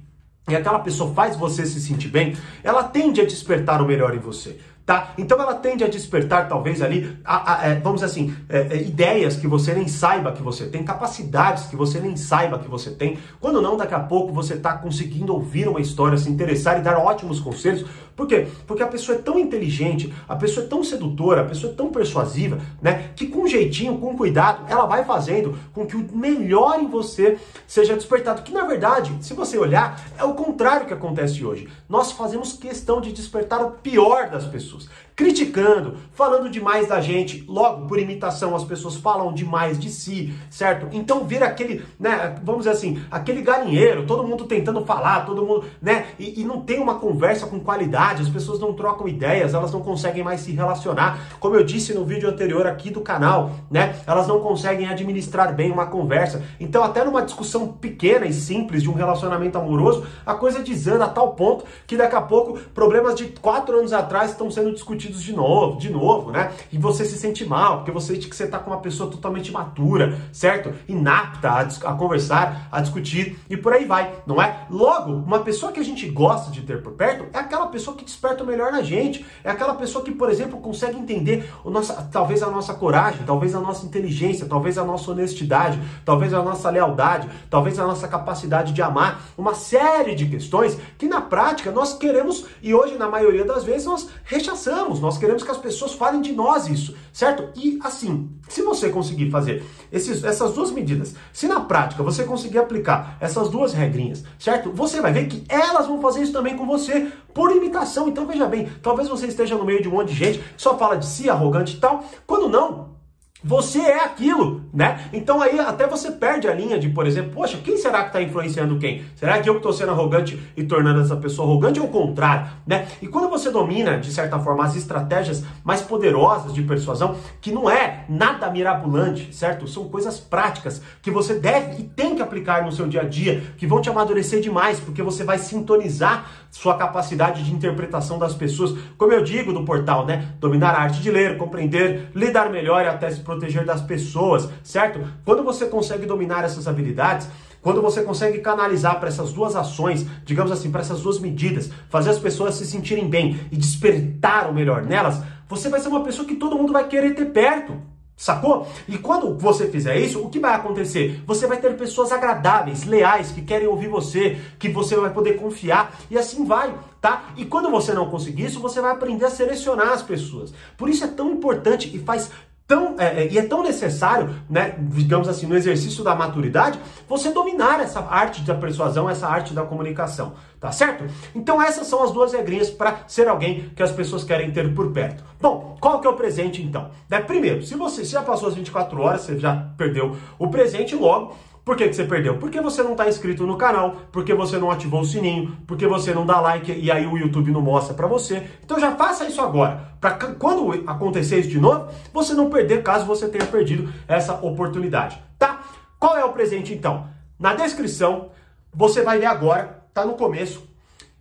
e 0.48 0.56
aquela 0.56 0.78
pessoa 0.78 1.12
faz 1.14 1.36
você 1.36 1.64
se 1.66 1.80
sentir 1.80 2.08
bem, 2.08 2.36
ela 2.62 2.84
tende 2.84 3.20
a 3.20 3.24
despertar 3.24 3.82
o 3.82 3.86
melhor 3.86 4.14
em 4.14 4.18
você 4.18 4.58
tá? 4.88 5.12
Então 5.18 5.38
ela 5.38 5.54
tende 5.54 5.84
a 5.84 5.86
despertar 5.86 6.48
talvez 6.48 6.80
ali, 6.80 7.14
a, 7.22 7.60
a, 7.60 7.66
é, 7.66 7.74
vamos 7.74 8.00
dizer 8.00 8.10
assim, 8.10 8.34
é, 8.48 8.68
é, 8.70 8.82
ideias 8.82 9.36
que 9.36 9.46
você 9.46 9.74
nem 9.74 9.86
saiba 9.86 10.32
que 10.32 10.42
você 10.42 10.64
tem, 10.64 10.82
capacidades 10.82 11.66
que 11.66 11.76
você 11.76 12.00
nem 12.00 12.16
saiba 12.16 12.58
que 12.58 12.70
você 12.70 12.90
tem. 12.90 13.18
Quando 13.38 13.60
não, 13.60 13.76
daqui 13.76 13.92
a 13.92 14.00
pouco 14.00 14.32
você 14.32 14.54
está 14.54 14.72
conseguindo 14.78 15.34
ouvir 15.34 15.68
uma 15.68 15.78
história, 15.78 16.16
se 16.16 16.30
interessar 16.30 16.78
e 16.78 16.82
dar 16.82 16.96
ótimos 16.96 17.38
conselhos. 17.38 17.84
Por 18.18 18.26
quê? 18.26 18.48
Porque 18.66 18.82
a 18.82 18.86
pessoa 18.88 19.16
é 19.16 19.22
tão 19.22 19.38
inteligente, 19.38 20.12
a 20.28 20.34
pessoa 20.34 20.66
é 20.66 20.68
tão 20.68 20.82
sedutora, 20.82 21.42
a 21.42 21.44
pessoa 21.44 21.72
é 21.72 21.76
tão 21.76 21.88
persuasiva, 21.88 22.58
né? 22.82 23.12
Que 23.14 23.28
com 23.28 23.46
jeitinho, 23.46 23.96
com 23.98 24.16
cuidado, 24.16 24.64
ela 24.68 24.86
vai 24.86 25.04
fazendo 25.04 25.56
com 25.72 25.86
que 25.86 25.94
o 25.94 26.04
melhor 26.12 26.80
em 26.80 26.88
você 26.88 27.38
seja 27.64 27.94
despertado. 27.94 28.42
Que 28.42 28.52
na 28.52 28.64
verdade, 28.64 29.16
se 29.20 29.34
você 29.34 29.56
olhar, 29.56 30.04
é 30.18 30.24
o 30.24 30.34
contrário 30.34 30.88
que 30.88 30.92
acontece 30.92 31.44
hoje. 31.44 31.68
Nós 31.88 32.10
fazemos 32.10 32.54
questão 32.54 33.00
de 33.00 33.12
despertar 33.12 33.64
o 33.64 33.70
pior 33.70 34.28
das 34.28 34.44
pessoas 34.46 34.88
criticando, 35.18 35.96
falando 36.12 36.48
demais 36.48 36.86
da 36.86 37.00
gente. 37.00 37.44
Logo, 37.48 37.88
por 37.88 37.98
imitação, 37.98 38.54
as 38.54 38.62
pessoas 38.62 38.94
falam 38.94 39.34
demais 39.34 39.76
de 39.76 39.90
si, 39.90 40.32
certo? 40.48 40.86
Então 40.92 41.24
vira 41.24 41.44
aquele, 41.44 41.84
né, 41.98 42.38
vamos 42.40 42.60
dizer 42.60 42.70
assim, 42.70 43.02
aquele 43.10 43.42
galinheiro, 43.42 44.06
todo 44.06 44.22
mundo 44.22 44.44
tentando 44.44 44.84
falar, 44.84 45.26
todo 45.26 45.44
mundo, 45.44 45.64
né, 45.82 46.06
e, 46.20 46.40
e 46.40 46.44
não 46.44 46.60
tem 46.60 46.78
uma 46.78 47.00
conversa 47.00 47.48
com 47.48 47.58
qualidade, 47.58 47.98
as 48.16 48.28
pessoas 48.28 48.58
não 48.58 48.72
trocam 48.72 49.08
ideias, 49.08 49.54
elas 49.54 49.72
não 49.72 49.80
conseguem 49.80 50.22
mais 50.22 50.40
se 50.40 50.52
relacionar. 50.52 51.36
Como 51.40 51.54
eu 51.54 51.64
disse 51.64 51.94
no 51.94 52.04
vídeo 52.04 52.28
anterior 52.28 52.66
aqui 52.66 52.90
do 52.90 53.00
canal, 53.00 53.50
né, 53.70 53.96
elas 54.06 54.26
não 54.26 54.40
conseguem 54.40 54.88
administrar 54.88 55.54
bem 55.54 55.70
uma 55.70 55.86
conversa. 55.86 56.42
Então, 56.58 56.82
até 56.82 57.04
numa 57.04 57.22
discussão 57.22 57.68
pequena 57.68 58.26
e 58.26 58.32
simples 58.32 58.82
de 58.82 58.90
um 58.90 58.94
relacionamento 58.94 59.58
amoroso, 59.58 60.06
a 60.24 60.34
coisa 60.34 60.62
desanda 60.62 61.04
a 61.04 61.08
tal 61.08 61.34
ponto 61.34 61.64
que 61.86 61.96
daqui 61.96 62.16
a 62.16 62.20
pouco 62.20 62.58
problemas 62.74 63.14
de 63.14 63.26
quatro 63.40 63.78
anos 63.78 63.92
atrás 63.92 64.30
estão 64.30 64.50
sendo 64.50 64.72
discutidos 64.72 65.22
de 65.22 65.32
novo, 65.32 65.78
de 65.78 65.90
novo, 65.90 66.30
né? 66.30 66.52
E 66.72 66.78
você 66.78 67.04
se 67.04 67.18
sente 67.18 67.44
mal, 67.44 67.78
porque 67.78 67.90
você 67.90 68.14
sente 68.14 68.28
que 68.28 68.36
você 68.36 68.44
está 68.44 68.58
com 68.58 68.70
uma 68.70 68.80
pessoa 68.80 69.10
totalmente 69.10 69.48
imatura, 69.48 70.18
certo? 70.32 70.72
Inapta 70.88 71.48
a, 71.48 71.60
a, 71.60 71.94
conversar, 71.94 72.68
a 72.70 72.80
discutir 72.80 73.38
e 73.48 73.56
por 73.56 73.72
aí 73.72 73.84
vai, 73.84 74.12
não 74.26 74.40
é? 74.40 74.66
Logo, 74.70 75.12
uma 75.12 75.40
pessoa 75.40 75.72
que 75.72 75.80
a 75.80 75.84
gente 75.84 76.08
gosta 76.08 76.50
de 76.50 76.62
ter 76.62 76.82
por 76.82 76.92
perto 76.92 77.26
é 77.32 77.38
aquela 77.38 77.66
pessoa 77.66 77.96
que 77.98 78.04
desperta 78.04 78.42
o 78.42 78.46
melhor 78.46 78.72
na 78.72 78.80
gente, 78.80 79.26
é 79.44 79.50
aquela 79.50 79.74
pessoa 79.74 80.04
que, 80.04 80.10
por 80.10 80.30
exemplo, 80.30 80.58
consegue 80.60 80.98
entender 80.98 81.50
o 81.64 81.70
nossa, 81.70 82.08
talvez 82.10 82.42
a 82.42 82.50
nossa 82.50 82.72
coragem, 82.72 83.20
talvez 83.26 83.54
a 83.54 83.60
nossa 83.60 83.84
inteligência, 83.84 84.46
talvez 84.46 84.78
a 84.78 84.84
nossa 84.84 85.10
honestidade, 85.10 85.80
talvez 86.04 86.32
a 86.32 86.42
nossa 86.42 86.70
lealdade, 86.70 87.28
talvez 87.50 87.78
a 87.78 87.86
nossa 87.86 88.08
capacidade 88.08 88.72
de 88.72 88.80
amar, 88.80 89.22
uma 89.36 89.54
série 89.54 90.14
de 90.14 90.26
questões 90.26 90.78
que 90.96 91.06
na 91.06 91.20
prática 91.20 91.70
nós 91.70 91.92
queremos 91.94 92.46
e 92.62 92.72
hoje 92.72 92.96
na 92.96 93.08
maioria 93.08 93.44
das 93.44 93.64
vezes 93.64 93.86
nós 93.86 94.08
rechaçamos. 94.24 95.00
Nós 95.00 95.18
queremos 95.18 95.42
que 95.42 95.50
as 95.50 95.58
pessoas 95.58 95.92
falem 95.92 96.22
de 96.22 96.32
nós 96.32 96.68
isso, 96.68 96.96
certo? 97.12 97.48
E 97.58 97.78
assim, 97.82 98.30
se 98.48 98.62
você 98.62 98.88
conseguir 98.88 99.30
fazer 99.30 99.64
esses, 99.92 100.24
essas 100.24 100.52
duas 100.52 100.70
medidas, 100.70 101.14
se 101.32 101.46
na 101.46 101.60
prática 101.60 102.02
você 102.02 102.24
conseguir 102.24 102.58
aplicar 102.58 103.16
essas 103.20 103.48
duas 103.48 103.72
regrinhas, 103.72 104.24
certo? 104.38 104.72
Você 104.72 105.00
vai 105.00 105.12
ver 105.12 105.26
que 105.26 105.44
elas 105.48 105.86
vão 105.86 106.00
fazer 106.00 106.22
isso 106.22 106.32
também 106.32 106.56
com 106.56 106.66
você 106.66 107.12
por 107.32 107.54
imitação. 107.54 108.08
Então 108.08 108.26
veja 108.26 108.46
bem, 108.46 108.68
talvez 108.82 109.08
você 109.08 109.26
esteja 109.26 109.56
no 109.56 109.64
meio 109.64 109.82
de 109.82 109.88
um 109.88 109.92
monte 109.92 110.08
de 110.08 110.14
gente 110.14 110.38
que 110.38 110.44
só 110.56 110.76
fala 110.76 110.96
de 110.96 111.06
si, 111.06 111.28
arrogante 111.30 111.76
e 111.76 111.80
tal, 111.80 112.04
quando 112.26 112.48
não, 112.48 112.97
você 113.42 113.78
é 113.80 114.04
aquilo, 114.04 114.64
né? 114.72 115.08
Então 115.12 115.40
aí 115.40 115.60
até 115.60 115.86
você 115.86 116.10
perde 116.10 116.48
a 116.48 116.54
linha 116.54 116.78
de, 116.78 116.88
por 116.88 117.06
exemplo, 117.06 117.30
poxa, 117.32 117.58
quem 117.62 117.76
será 117.76 118.00
que 118.02 118.08
está 118.08 118.22
influenciando 118.22 118.78
quem? 118.78 119.04
Será 119.14 119.40
que 119.40 119.48
eu 119.48 119.54
que 119.54 119.58
estou 119.58 119.72
sendo 119.72 119.92
arrogante 119.92 120.38
e 120.56 120.64
tornando 120.64 121.00
essa 121.00 121.16
pessoa 121.16 121.46
arrogante 121.46 121.78
ou 121.78 121.86
o 121.86 121.88
contrário, 121.88 122.48
né? 122.66 122.86
E 123.00 123.06
quando 123.06 123.28
você 123.28 123.50
domina, 123.50 123.98
de 123.98 124.12
certa 124.12 124.38
forma, 124.40 124.64
as 124.64 124.74
estratégias 124.74 125.44
mais 125.62 125.80
poderosas 125.80 126.52
de 126.52 126.62
persuasão, 126.62 127.16
que 127.40 127.52
não 127.52 127.70
é 127.70 128.04
nada 128.08 128.50
mirabolante, 128.50 129.34
certo? 129.34 129.68
São 129.68 129.88
coisas 129.88 130.18
práticas 130.18 130.82
que 131.00 131.10
você 131.10 131.34
deve 131.34 131.80
e 131.80 131.84
tem 131.84 132.16
que 132.16 132.22
aplicar 132.22 132.64
no 132.64 132.72
seu 132.72 132.88
dia 132.88 133.02
a 133.02 133.04
dia, 133.04 133.42
que 133.56 133.66
vão 133.66 133.80
te 133.80 133.88
amadurecer 133.88 134.40
demais, 134.40 134.80
porque 134.80 135.02
você 135.02 135.22
vai 135.22 135.38
sintonizar 135.38 136.26
sua 136.50 136.76
capacidade 136.76 137.44
de 137.44 137.52
interpretação 137.52 138.18
das 138.18 138.34
pessoas, 138.34 138.74
como 138.96 139.12
eu 139.12 139.22
digo 139.22 139.52
no 139.52 139.64
portal, 139.64 140.04
né? 140.06 140.32
Dominar 140.40 140.74
a 140.74 140.80
arte 140.82 141.00
de 141.00 141.10
ler, 141.10 141.36
compreender, 141.36 142.10
lidar 142.14 142.50
melhor 142.50 142.84
e 142.84 142.88
até 142.88 143.10
se 143.10 143.20
proteger 143.28 143.62
das 143.62 143.82
pessoas, 143.82 144.48
certo? 144.64 145.06
Quando 145.22 145.44
você 145.44 145.66
consegue 145.66 146.06
dominar 146.06 146.44
essas 146.44 146.66
habilidades, 146.66 147.28
quando 147.60 147.82
você 147.82 148.02
consegue 148.02 148.38
canalizar 148.38 148.98
para 148.98 149.08
essas 149.08 149.34
duas 149.34 149.54
ações, 149.54 150.06
digamos 150.24 150.50
assim, 150.50 150.70
para 150.70 150.80
essas 150.80 151.02
duas 151.02 151.18
medidas, 151.18 151.70
fazer 151.90 152.08
as 152.08 152.18
pessoas 152.18 152.54
se 152.54 152.64
sentirem 152.64 153.06
bem 153.06 153.38
e 153.52 153.56
despertar 153.56 154.48
o 154.48 154.54
melhor 154.54 154.82
nelas, 154.82 155.20
você 155.46 155.68
vai 155.68 155.78
ser 155.78 155.88
uma 155.88 156.02
pessoa 156.02 156.26
que 156.26 156.36
todo 156.36 156.56
mundo 156.56 156.72
vai 156.72 156.88
querer 156.88 157.14
ter 157.14 157.26
perto. 157.26 157.74
Sacou? 158.18 158.66
E 158.88 158.98
quando 158.98 159.38
você 159.38 159.68
fizer 159.68 159.96
isso, 159.96 160.20
o 160.20 160.28
que 160.28 160.40
vai 160.40 160.52
acontecer? 160.52 161.22
Você 161.24 161.46
vai 161.46 161.58
ter 161.58 161.76
pessoas 161.76 162.10
agradáveis, 162.10 162.84
leais, 162.84 163.30
que 163.30 163.42
querem 163.42 163.68
ouvir 163.68 163.86
você, 163.86 164.36
que 164.58 164.68
você 164.68 164.96
vai 164.96 165.12
poder 165.12 165.34
confiar 165.34 165.96
e 166.10 166.18
assim 166.18 166.44
vai, 166.44 166.74
tá? 167.00 167.26
E 167.36 167.44
quando 167.44 167.70
você 167.70 167.94
não 167.94 168.10
conseguir 168.10 168.46
isso, 168.46 168.58
você 168.58 168.80
vai 168.80 168.90
aprender 168.90 169.24
a 169.24 169.30
selecionar 169.30 169.90
as 169.90 170.02
pessoas. 170.02 170.52
Por 170.76 170.88
isso 170.88 171.04
é 171.04 171.06
tão 171.06 171.30
importante 171.30 171.94
e 171.94 172.00
faz 172.00 172.28
tão, 172.68 172.96
é, 172.98 173.22
é, 173.22 173.28
e 173.32 173.38
é 173.38 173.42
tão 173.42 173.62
necessário, 173.62 174.36
né, 174.48 174.74
digamos 174.78 175.26
assim, 175.26 175.46
no 175.46 175.56
exercício 175.56 176.04
da 176.04 176.14
maturidade, 176.14 176.78
você 177.08 177.30
dominar 177.30 177.80
essa 177.80 178.00
arte 178.00 178.42
da 178.42 178.54
persuasão, 178.54 179.08
essa 179.08 179.26
arte 179.26 179.54
da 179.54 179.62
comunicação, 179.62 180.34
tá 180.60 180.70
certo? 180.70 181.04
Então 181.34 181.62
essas 181.62 181.86
são 181.86 182.04
as 182.04 182.12
duas 182.12 182.34
regrinhas 182.34 182.68
para 182.68 182.98
ser 183.08 183.26
alguém 183.26 183.70
que 183.74 183.82
as 183.82 183.90
pessoas 183.90 184.22
querem 184.22 184.50
ter 184.50 184.74
por 184.74 184.92
perto. 184.92 185.24
Bom, 185.40 185.78
qual 185.80 185.98
que 185.98 186.06
é 186.06 186.10
o 186.10 186.14
presente 186.14 186.62
então? 186.62 186.90
Né, 187.08 187.20
primeiro, 187.20 187.62
se 187.62 187.74
você 187.74 188.04
já 188.04 188.20
passou 188.20 188.48
as 188.48 188.54
24 188.54 189.00
horas, 189.00 189.22
você 189.22 189.38
já 189.38 189.56
perdeu 189.78 190.14
o 190.38 190.48
presente, 190.48 190.94
logo 190.94 191.34
por 191.68 191.76
que, 191.76 191.86
que 191.86 191.92
você 191.92 192.04
perdeu? 192.04 192.38
Porque 192.38 192.62
você 192.62 192.82
não 192.82 192.92
está 192.92 193.06
inscrito 193.06 193.46
no 193.46 193.58
canal, 193.58 193.96
porque 194.10 194.32
você 194.32 194.56
não 194.56 194.70
ativou 194.70 195.02
o 195.02 195.04
sininho, 195.04 195.54
porque 195.66 195.86
você 195.86 196.14
não 196.14 196.24
dá 196.24 196.40
like 196.40 196.72
e 196.72 196.90
aí 196.90 197.06
o 197.06 197.18
YouTube 197.18 197.50
não 197.50 197.60
mostra 197.60 197.92
para 197.92 198.06
você. 198.06 198.42
Então 198.64 198.80
já 198.80 198.96
faça 198.96 199.26
isso 199.26 199.38
agora, 199.42 199.92
para 200.00 200.12
quando 200.12 200.82
acontecer 200.88 201.40
isso 201.40 201.50
de 201.50 201.60
novo, 201.60 201.92
você 202.10 202.32
não 202.32 202.48
perder 202.48 202.82
caso 202.82 203.04
você 203.04 203.28
tenha 203.28 203.44
perdido 203.44 203.92
essa 204.08 204.32
oportunidade, 204.36 205.22
tá? 205.38 205.60
Qual 205.98 206.16
é 206.16 206.24
o 206.24 206.32
presente 206.32 206.72
então? 206.72 207.06
Na 207.38 207.52
descrição, 207.52 208.30
você 208.72 209.02
vai 209.02 209.18
ver 209.18 209.26
agora, 209.26 209.84
tá 209.92 210.06
no 210.06 210.14
começo, 210.14 210.66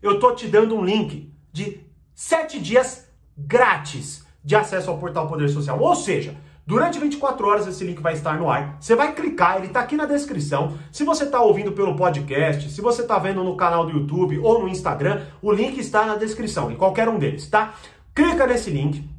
eu 0.01 0.18
tô 0.18 0.32
te 0.32 0.48
dando 0.48 0.77
um 0.77 0.86
link 0.86 1.30
de 1.51 1.82
7 2.16 2.58
dias 2.62 3.06
grátis 3.38 4.25
de 4.42 4.56
acesso 4.56 4.89
ao 4.89 4.98
portal 4.98 5.27
Poder 5.27 5.50
Social. 5.50 5.77
Ou 5.77 5.94
seja, 5.94 6.38
Durante 6.67 7.00
24 7.00 7.47
horas 7.47 7.65
esse 7.65 7.81
link 7.86 8.01
vai 8.01 8.12
estar 8.12 8.38
no 8.38 8.51
ar. 8.51 8.75
Você 8.77 8.93
vai 8.93 9.13
clicar, 9.13 9.55
ele 9.55 9.67
está 9.67 9.79
aqui 9.79 9.95
na 9.95 10.05
descrição. 10.05 10.77
Se 10.91 11.05
você 11.05 11.24
está 11.24 11.39
ouvindo 11.39 11.71
pelo 11.71 11.95
podcast, 11.95 12.69
se 12.69 12.81
você 12.81 13.03
está 13.03 13.17
vendo 13.17 13.41
no 13.41 13.55
canal 13.55 13.86
do 13.86 13.93
YouTube 13.93 14.38
ou 14.39 14.62
no 14.62 14.67
Instagram, 14.67 15.21
o 15.41 15.50
link 15.50 15.79
está 15.79 16.05
na 16.05 16.15
descrição, 16.15 16.69
em 16.69 16.75
qualquer 16.75 17.07
um 17.07 17.17
deles, 17.17 17.47
tá? 17.47 17.74
Clica 18.13 18.45
nesse 18.45 18.69
link, 18.69 19.09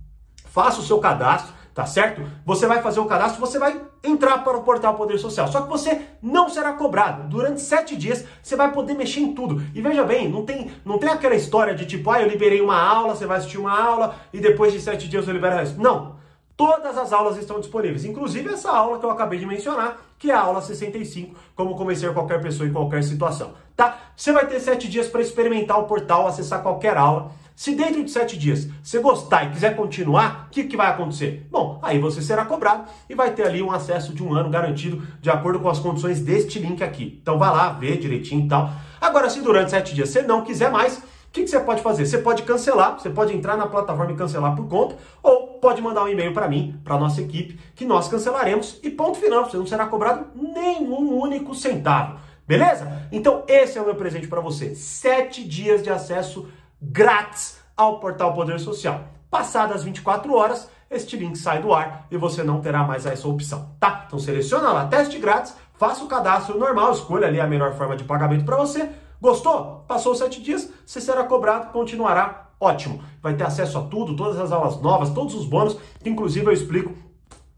faça 0.45 0.81
o 0.81 0.85
seu 0.85 0.99
cadastro, 0.99 1.55
tá 1.73 1.87
certo? 1.87 2.21
Você 2.45 2.67
vai 2.67 2.83
fazer 2.83 3.01
o 3.01 3.07
cadastro, 3.07 3.41
você 3.41 3.59
vai 3.59 3.81
entrar 4.05 4.45
para 4.45 4.59
o 4.59 4.63
portal 4.63 4.95
Poder 4.97 5.17
Social. 5.17 5.49
Só 5.49 5.63
que 5.63 5.71
você 5.71 6.03
não 6.21 6.51
será 6.51 6.75
cobrado. 6.75 7.31
Durante 7.31 7.63
sete 7.63 7.97
dias 7.97 8.27
você 8.43 8.57
vai 8.57 8.71
poder 8.73 8.93
mexer 8.93 9.21
em 9.21 9.33
tudo. 9.33 9.63
E 9.75 9.81
veja 9.81 10.05
bem, 10.05 10.29
não 10.29 10.45
tem, 10.45 10.71
não 10.85 10.99
tem 10.99 11.09
aquela 11.09 11.35
história 11.35 11.75
de 11.75 11.87
tipo, 11.87 12.11
ah, 12.11 12.21
eu 12.21 12.29
liberei 12.29 12.61
uma 12.61 12.79
aula, 12.79 13.17
você 13.17 13.25
vai 13.25 13.39
assistir 13.39 13.57
uma 13.57 13.75
aula 13.75 14.17
e 14.35 14.39
depois 14.39 14.71
de 14.71 14.83
sete 14.83 15.09
dias 15.09 15.27
eu 15.27 15.33
libero 15.33 15.63
isso. 15.63 15.81
Não. 15.81 16.19
Todas 16.59 16.99
as 16.99 17.13
aulas 17.13 17.37
estão 17.39 17.61
disponíveis, 17.61 18.05
inclusive 18.05 18.53
essa 18.53 18.69
aula 18.69 18.99
que 18.99 19.07
eu 19.07 19.11
acabei 19.13 19.39
de 19.39 19.47
mencionar, 19.47 19.97
que 20.19 20.29
é 20.29 20.35
a 20.35 20.41
aula 20.41 20.61
65, 20.61 21.37
como 21.55 21.77
convencer 21.77 22.13
qualquer 22.13 22.43
pessoa 22.43 22.69
em 22.69 22.73
qualquer 22.73 23.05
situação, 23.05 23.53
tá? 23.77 23.97
Você 24.17 24.33
vai 24.33 24.45
ter 24.45 24.59
sete 24.59 24.89
dias 24.89 25.07
para 25.07 25.21
experimentar 25.21 25.79
o 25.79 25.85
portal, 25.85 26.27
acessar 26.27 26.61
qualquer 26.61 26.97
aula. 26.97 27.31
Se 27.55 27.77
dentro 27.77 28.03
de 28.03 28.11
sete 28.11 28.37
dias 28.37 28.69
você 28.83 28.99
gostar 28.99 29.45
e 29.45 29.51
quiser 29.51 29.77
continuar, 29.77 30.47
o 30.49 30.51
que, 30.51 30.65
que 30.65 30.77
vai 30.77 30.89
acontecer? 30.89 31.47
Bom, 31.49 31.79
aí 31.81 32.01
você 32.01 32.21
será 32.21 32.45
cobrado 32.45 32.91
e 33.09 33.15
vai 33.15 33.31
ter 33.33 33.47
ali 33.47 33.63
um 33.63 33.71
acesso 33.71 34.13
de 34.13 34.25
um 34.25 34.35
ano 34.35 34.51
garantido 34.51 35.01
de 35.21 35.31
acordo 35.31 35.61
com 35.61 35.69
as 35.69 35.79
condições 35.79 36.21
deste 36.21 36.59
link 36.59 36.83
aqui. 36.83 37.21
Então 37.23 37.39
vai 37.39 37.51
lá, 37.51 37.71
vê 37.71 37.97
direitinho 37.97 38.47
e 38.47 38.49
tal. 38.49 38.69
Agora, 39.01 39.31
se 39.31 39.41
durante 39.41 39.71
sete 39.71 39.95
dias 39.95 40.09
você 40.09 40.23
não 40.23 40.43
quiser 40.43 40.73
mais, 40.73 41.01
O 41.29 41.31
que, 41.31 41.43
que 41.43 41.51
você 41.51 41.61
pode 41.61 41.83
fazer? 41.83 42.07
Você 42.07 42.19
pode 42.19 42.43
cancelar, 42.43 42.99
você 42.99 43.11
pode 43.11 43.37
entrar 43.37 43.55
na 43.55 43.67
plataforma 43.67 44.13
e 44.13 44.17
cancelar 44.17 44.57
por 44.57 44.67
conta, 44.67 44.97
ou 45.23 45.38
pode 45.61 45.83
mandar 45.83 46.05
um 46.05 46.09
e-mail 46.09 46.33
para 46.33 46.49
mim, 46.49 46.81
para 46.85 46.99
nossa 46.99 47.21
equipe, 47.21 47.59
que 47.75 47.85
nós 47.85 48.09
cancelaremos 48.09 48.79
e 48.83 48.91
ponto 48.91 49.19
final. 49.19 49.45
Você 49.45 49.57
não 49.57 49.67
será 49.67 49.87
cobrado 49.87 50.27
nenhum 50.35 51.19
único 51.21 51.55
centavo. 51.55 52.19
Beleza? 52.47 53.09
Então 53.13 53.45
esse 53.47 53.79
é 53.79 53.83
o 53.83 53.85
meu 53.85 53.95
presente 53.95 54.27
para 54.27 54.41
você. 54.41 54.75
Sete 54.75 55.45
dias 55.45 55.83
de 55.83 55.91
acesso 55.91 56.49
grátis 56.81 57.59
ao 57.77 58.01
portal 58.01 58.33
Poder 58.35 58.59
Social. 58.59 59.05
Passadas 59.31 59.85
24 59.85 60.35
horas, 60.35 60.71
este 60.91 61.17
link 61.17 61.37
sai 61.37 61.61
do 61.61 61.75
ar 61.75 62.07
e 62.11 62.17
você 62.17 62.43
não 62.43 62.63
terá 62.63 62.83
mais 62.83 63.05
essa 63.05 63.29
opção, 63.29 63.75
tá? 63.79 64.05
Então 64.07 64.19
seleciona 64.19 64.73
lá, 64.73 64.87
teste 64.87 65.19
grátis, 65.19 65.55
faça 65.75 66.03
o 66.03 66.09
cadastro 66.09 66.59
normal, 66.59 66.93
escolha 66.93 67.27
ali 67.27 67.39
a 67.39 67.47
melhor 67.47 67.75
forma 67.75 67.95
de 67.95 68.05
pagamento 68.05 68.47
para 68.47 68.57
você. 68.57 68.89
Gostou? 69.21 69.85
Passou 69.87 70.15
sete 70.15 70.41
dias, 70.41 70.71
você 70.87 71.01
será 71.01 71.25
cobrado, 71.25 71.71
continuará 71.73 72.48
ótimo. 72.61 73.01
Vai 73.23 73.35
ter 73.35 73.45
acesso 73.45 73.79
a 73.79 73.83
tudo, 73.83 74.17
todas 74.17 74.39
as 74.39 74.51
aulas 74.53 74.81
novas, 74.81 75.11
todos 75.11 75.35
os 75.35 75.45
bônus, 75.47 75.77
que 76.03 76.09
inclusive 76.09 76.47
eu 76.47 76.53
explico 76.53 76.95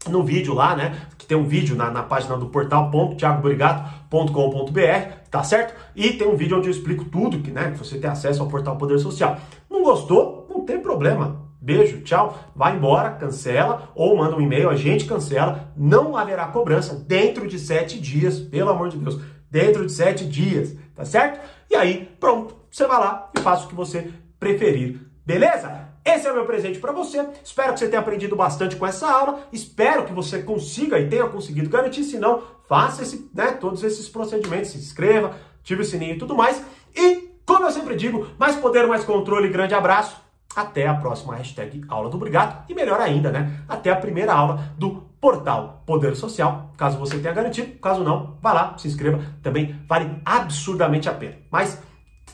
no 0.09 0.23
vídeo 0.23 0.53
lá, 0.53 0.75
né? 0.75 0.99
Que 1.17 1.25
tem 1.25 1.37
um 1.37 1.45
vídeo 1.45 1.75
na, 1.75 1.89
na 1.91 2.03
página 2.03 2.37
do 2.37 2.47
portal.thiagoburigato.com.br, 2.47 5.13
tá 5.29 5.43
certo? 5.43 5.75
E 5.95 6.13
tem 6.13 6.27
um 6.27 6.35
vídeo 6.35 6.57
onde 6.57 6.67
eu 6.67 6.71
explico 6.71 7.05
tudo 7.05 7.39
que, 7.39 7.51
né? 7.51 7.71
Que 7.71 7.77
você 7.77 7.97
tem 7.97 8.09
acesso 8.09 8.41
ao 8.41 8.47
portal 8.47 8.77
Poder 8.77 8.99
Social. 8.99 9.37
Não 9.69 9.83
gostou? 9.83 10.47
Não 10.49 10.65
tem 10.65 10.79
problema. 10.79 11.41
Beijo, 11.63 12.01
tchau, 12.01 12.39
vai 12.55 12.75
embora, 12.75 13.11
cancela 13.11 13.91
ou 13.93 14.17
manda 14.17 14.35
um 14.35 14.41
e-mail, 14.41 14.71
a 14.71 14.75
gente 14.75 15.05
cancela. 15.05 15.71
Não 15.77 16.17
haverá 16.17 16.47
cobrança 16.47 16.95
dentro 16.95 17.47
de 17.47 17.59
sete 17.59 17.99
dias, 17.99 18.39
pelo 18.39 18.71
amor 18.71 18.89
de 18.89 18.97
Deus, 18.97 19.21
dentro 19.49 19.85
de 19.85 19.91
sete 19.91 20.25
dias, 20.25 20.75
tá 20.95 21.05
certo? 21.05 21.39
E 21.69 21.75
aí, 21.75 22.09
pronto, 22.19 22.55
você 22.71 22.87
vai 22.87 22.99
lá 22.99 23.29
e 23.37 23.41
faz 23.41 23.63
o 23.63 23.67
que 23.67 23.75
você 23.75 24.11
preferir, 24.41 24.99
beleza? 25.23 25.89
Esse 26.03 26.27
é 26.27 26.31
o 26.31 26.33
meu 26.33 26.45
presente 26.47 26.79
para 26.79 26.91
você. 26.91 27.23
Espero 27.43 27.73
que 27.73 27.79
você 27.79 27.87
tenha 27.87 28.01
aprendido 28.01 28.35
bastante 28.35 28.75
com 28.75 28.87
essa 28.87 29.07
aula. 29.07 29.47
Espero 29.53 30.03
que 30.03 30.11
você 30.11 30.41
consiga 30.41 30.99
e 30.99 31.07
tenha 31.07 31.27
conseguido 31.27 31.69
garantir. 31.69 32.03
Se 32.03 32.17
não, 32.17 32.41
faça 32.67 33.03
esse, 33.03 33.29
né, 33.35 33.51
todos 33.51 33.83
esses 33.83 34.09
procedimentos. 34.09 34.71
Se 34.71 34.79
inscreva, 34.79 35.35
ative 35.59 35.83
o 35.83 35.85
sininho 35.85 36.15
e 36.15 36.17
tudo 36.17 36.35
mais. 36.35 36.59
E, 36.95 37.29
como 37.45 37.67
eu 37.67 37.71
sempre 37.71 37.95
digo, 37.95 38.27
mais 38.39 38.55
poder, 38.55 38.87
mais 38.87 39.03
controle. 39.03 39.47
Grande 39.49 39.75
abraço. 39.75 40.19
Até 40.55 40.87
a 40.87 40.95
próxima 40.95 41.35
hashtag 41.35 41.83
Aula 41.87 42.09
do 42.09 42.17
Obrigado. 42.17 42.65
E 42.67 42.73
melhor 42.73 42.99
ainda, 42.99 43.31
né? 43.31 43.61
Até 43.69 43.91
a 43.91 43.95
primeira 43.95 44.33
aula 44.33 44.73
do 44.75 45.03
portal 45.21 45.83
Poder 45.85 46.15
Social. 46.15 46.73
Caso 46.75 46.97
você 46.97 47.19
tenha 47.19 47.33
garantido, 47.33 47.77
caso 47.79 48.03
não, 48.03 48.37
vá 48.41 48.51
lá, 48.51 48.75
se 48.75 48.87
inscreva. 48.87 49.21
Também 49.43 49.79
vale 49.87 50.19
absurdamente 50.25 51.07
a 51.07 51.13
pena. 51.13 51.35
Mas 51.51 51.79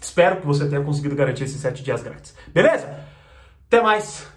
espero 0.01 0.37
que 0.37 0.45
você 0.45 0.67
tenha 0.67 0.81
conseguido 0.81 1.15
garantir 1.15 1.43
esses 1.43 1.59
sete 1.59 1.83
dias 1.83 2.01
grátis. 2.01 2.35
Beleza? 2.53 2.99
Até 3.67 3.81
mais! 3.81 4.36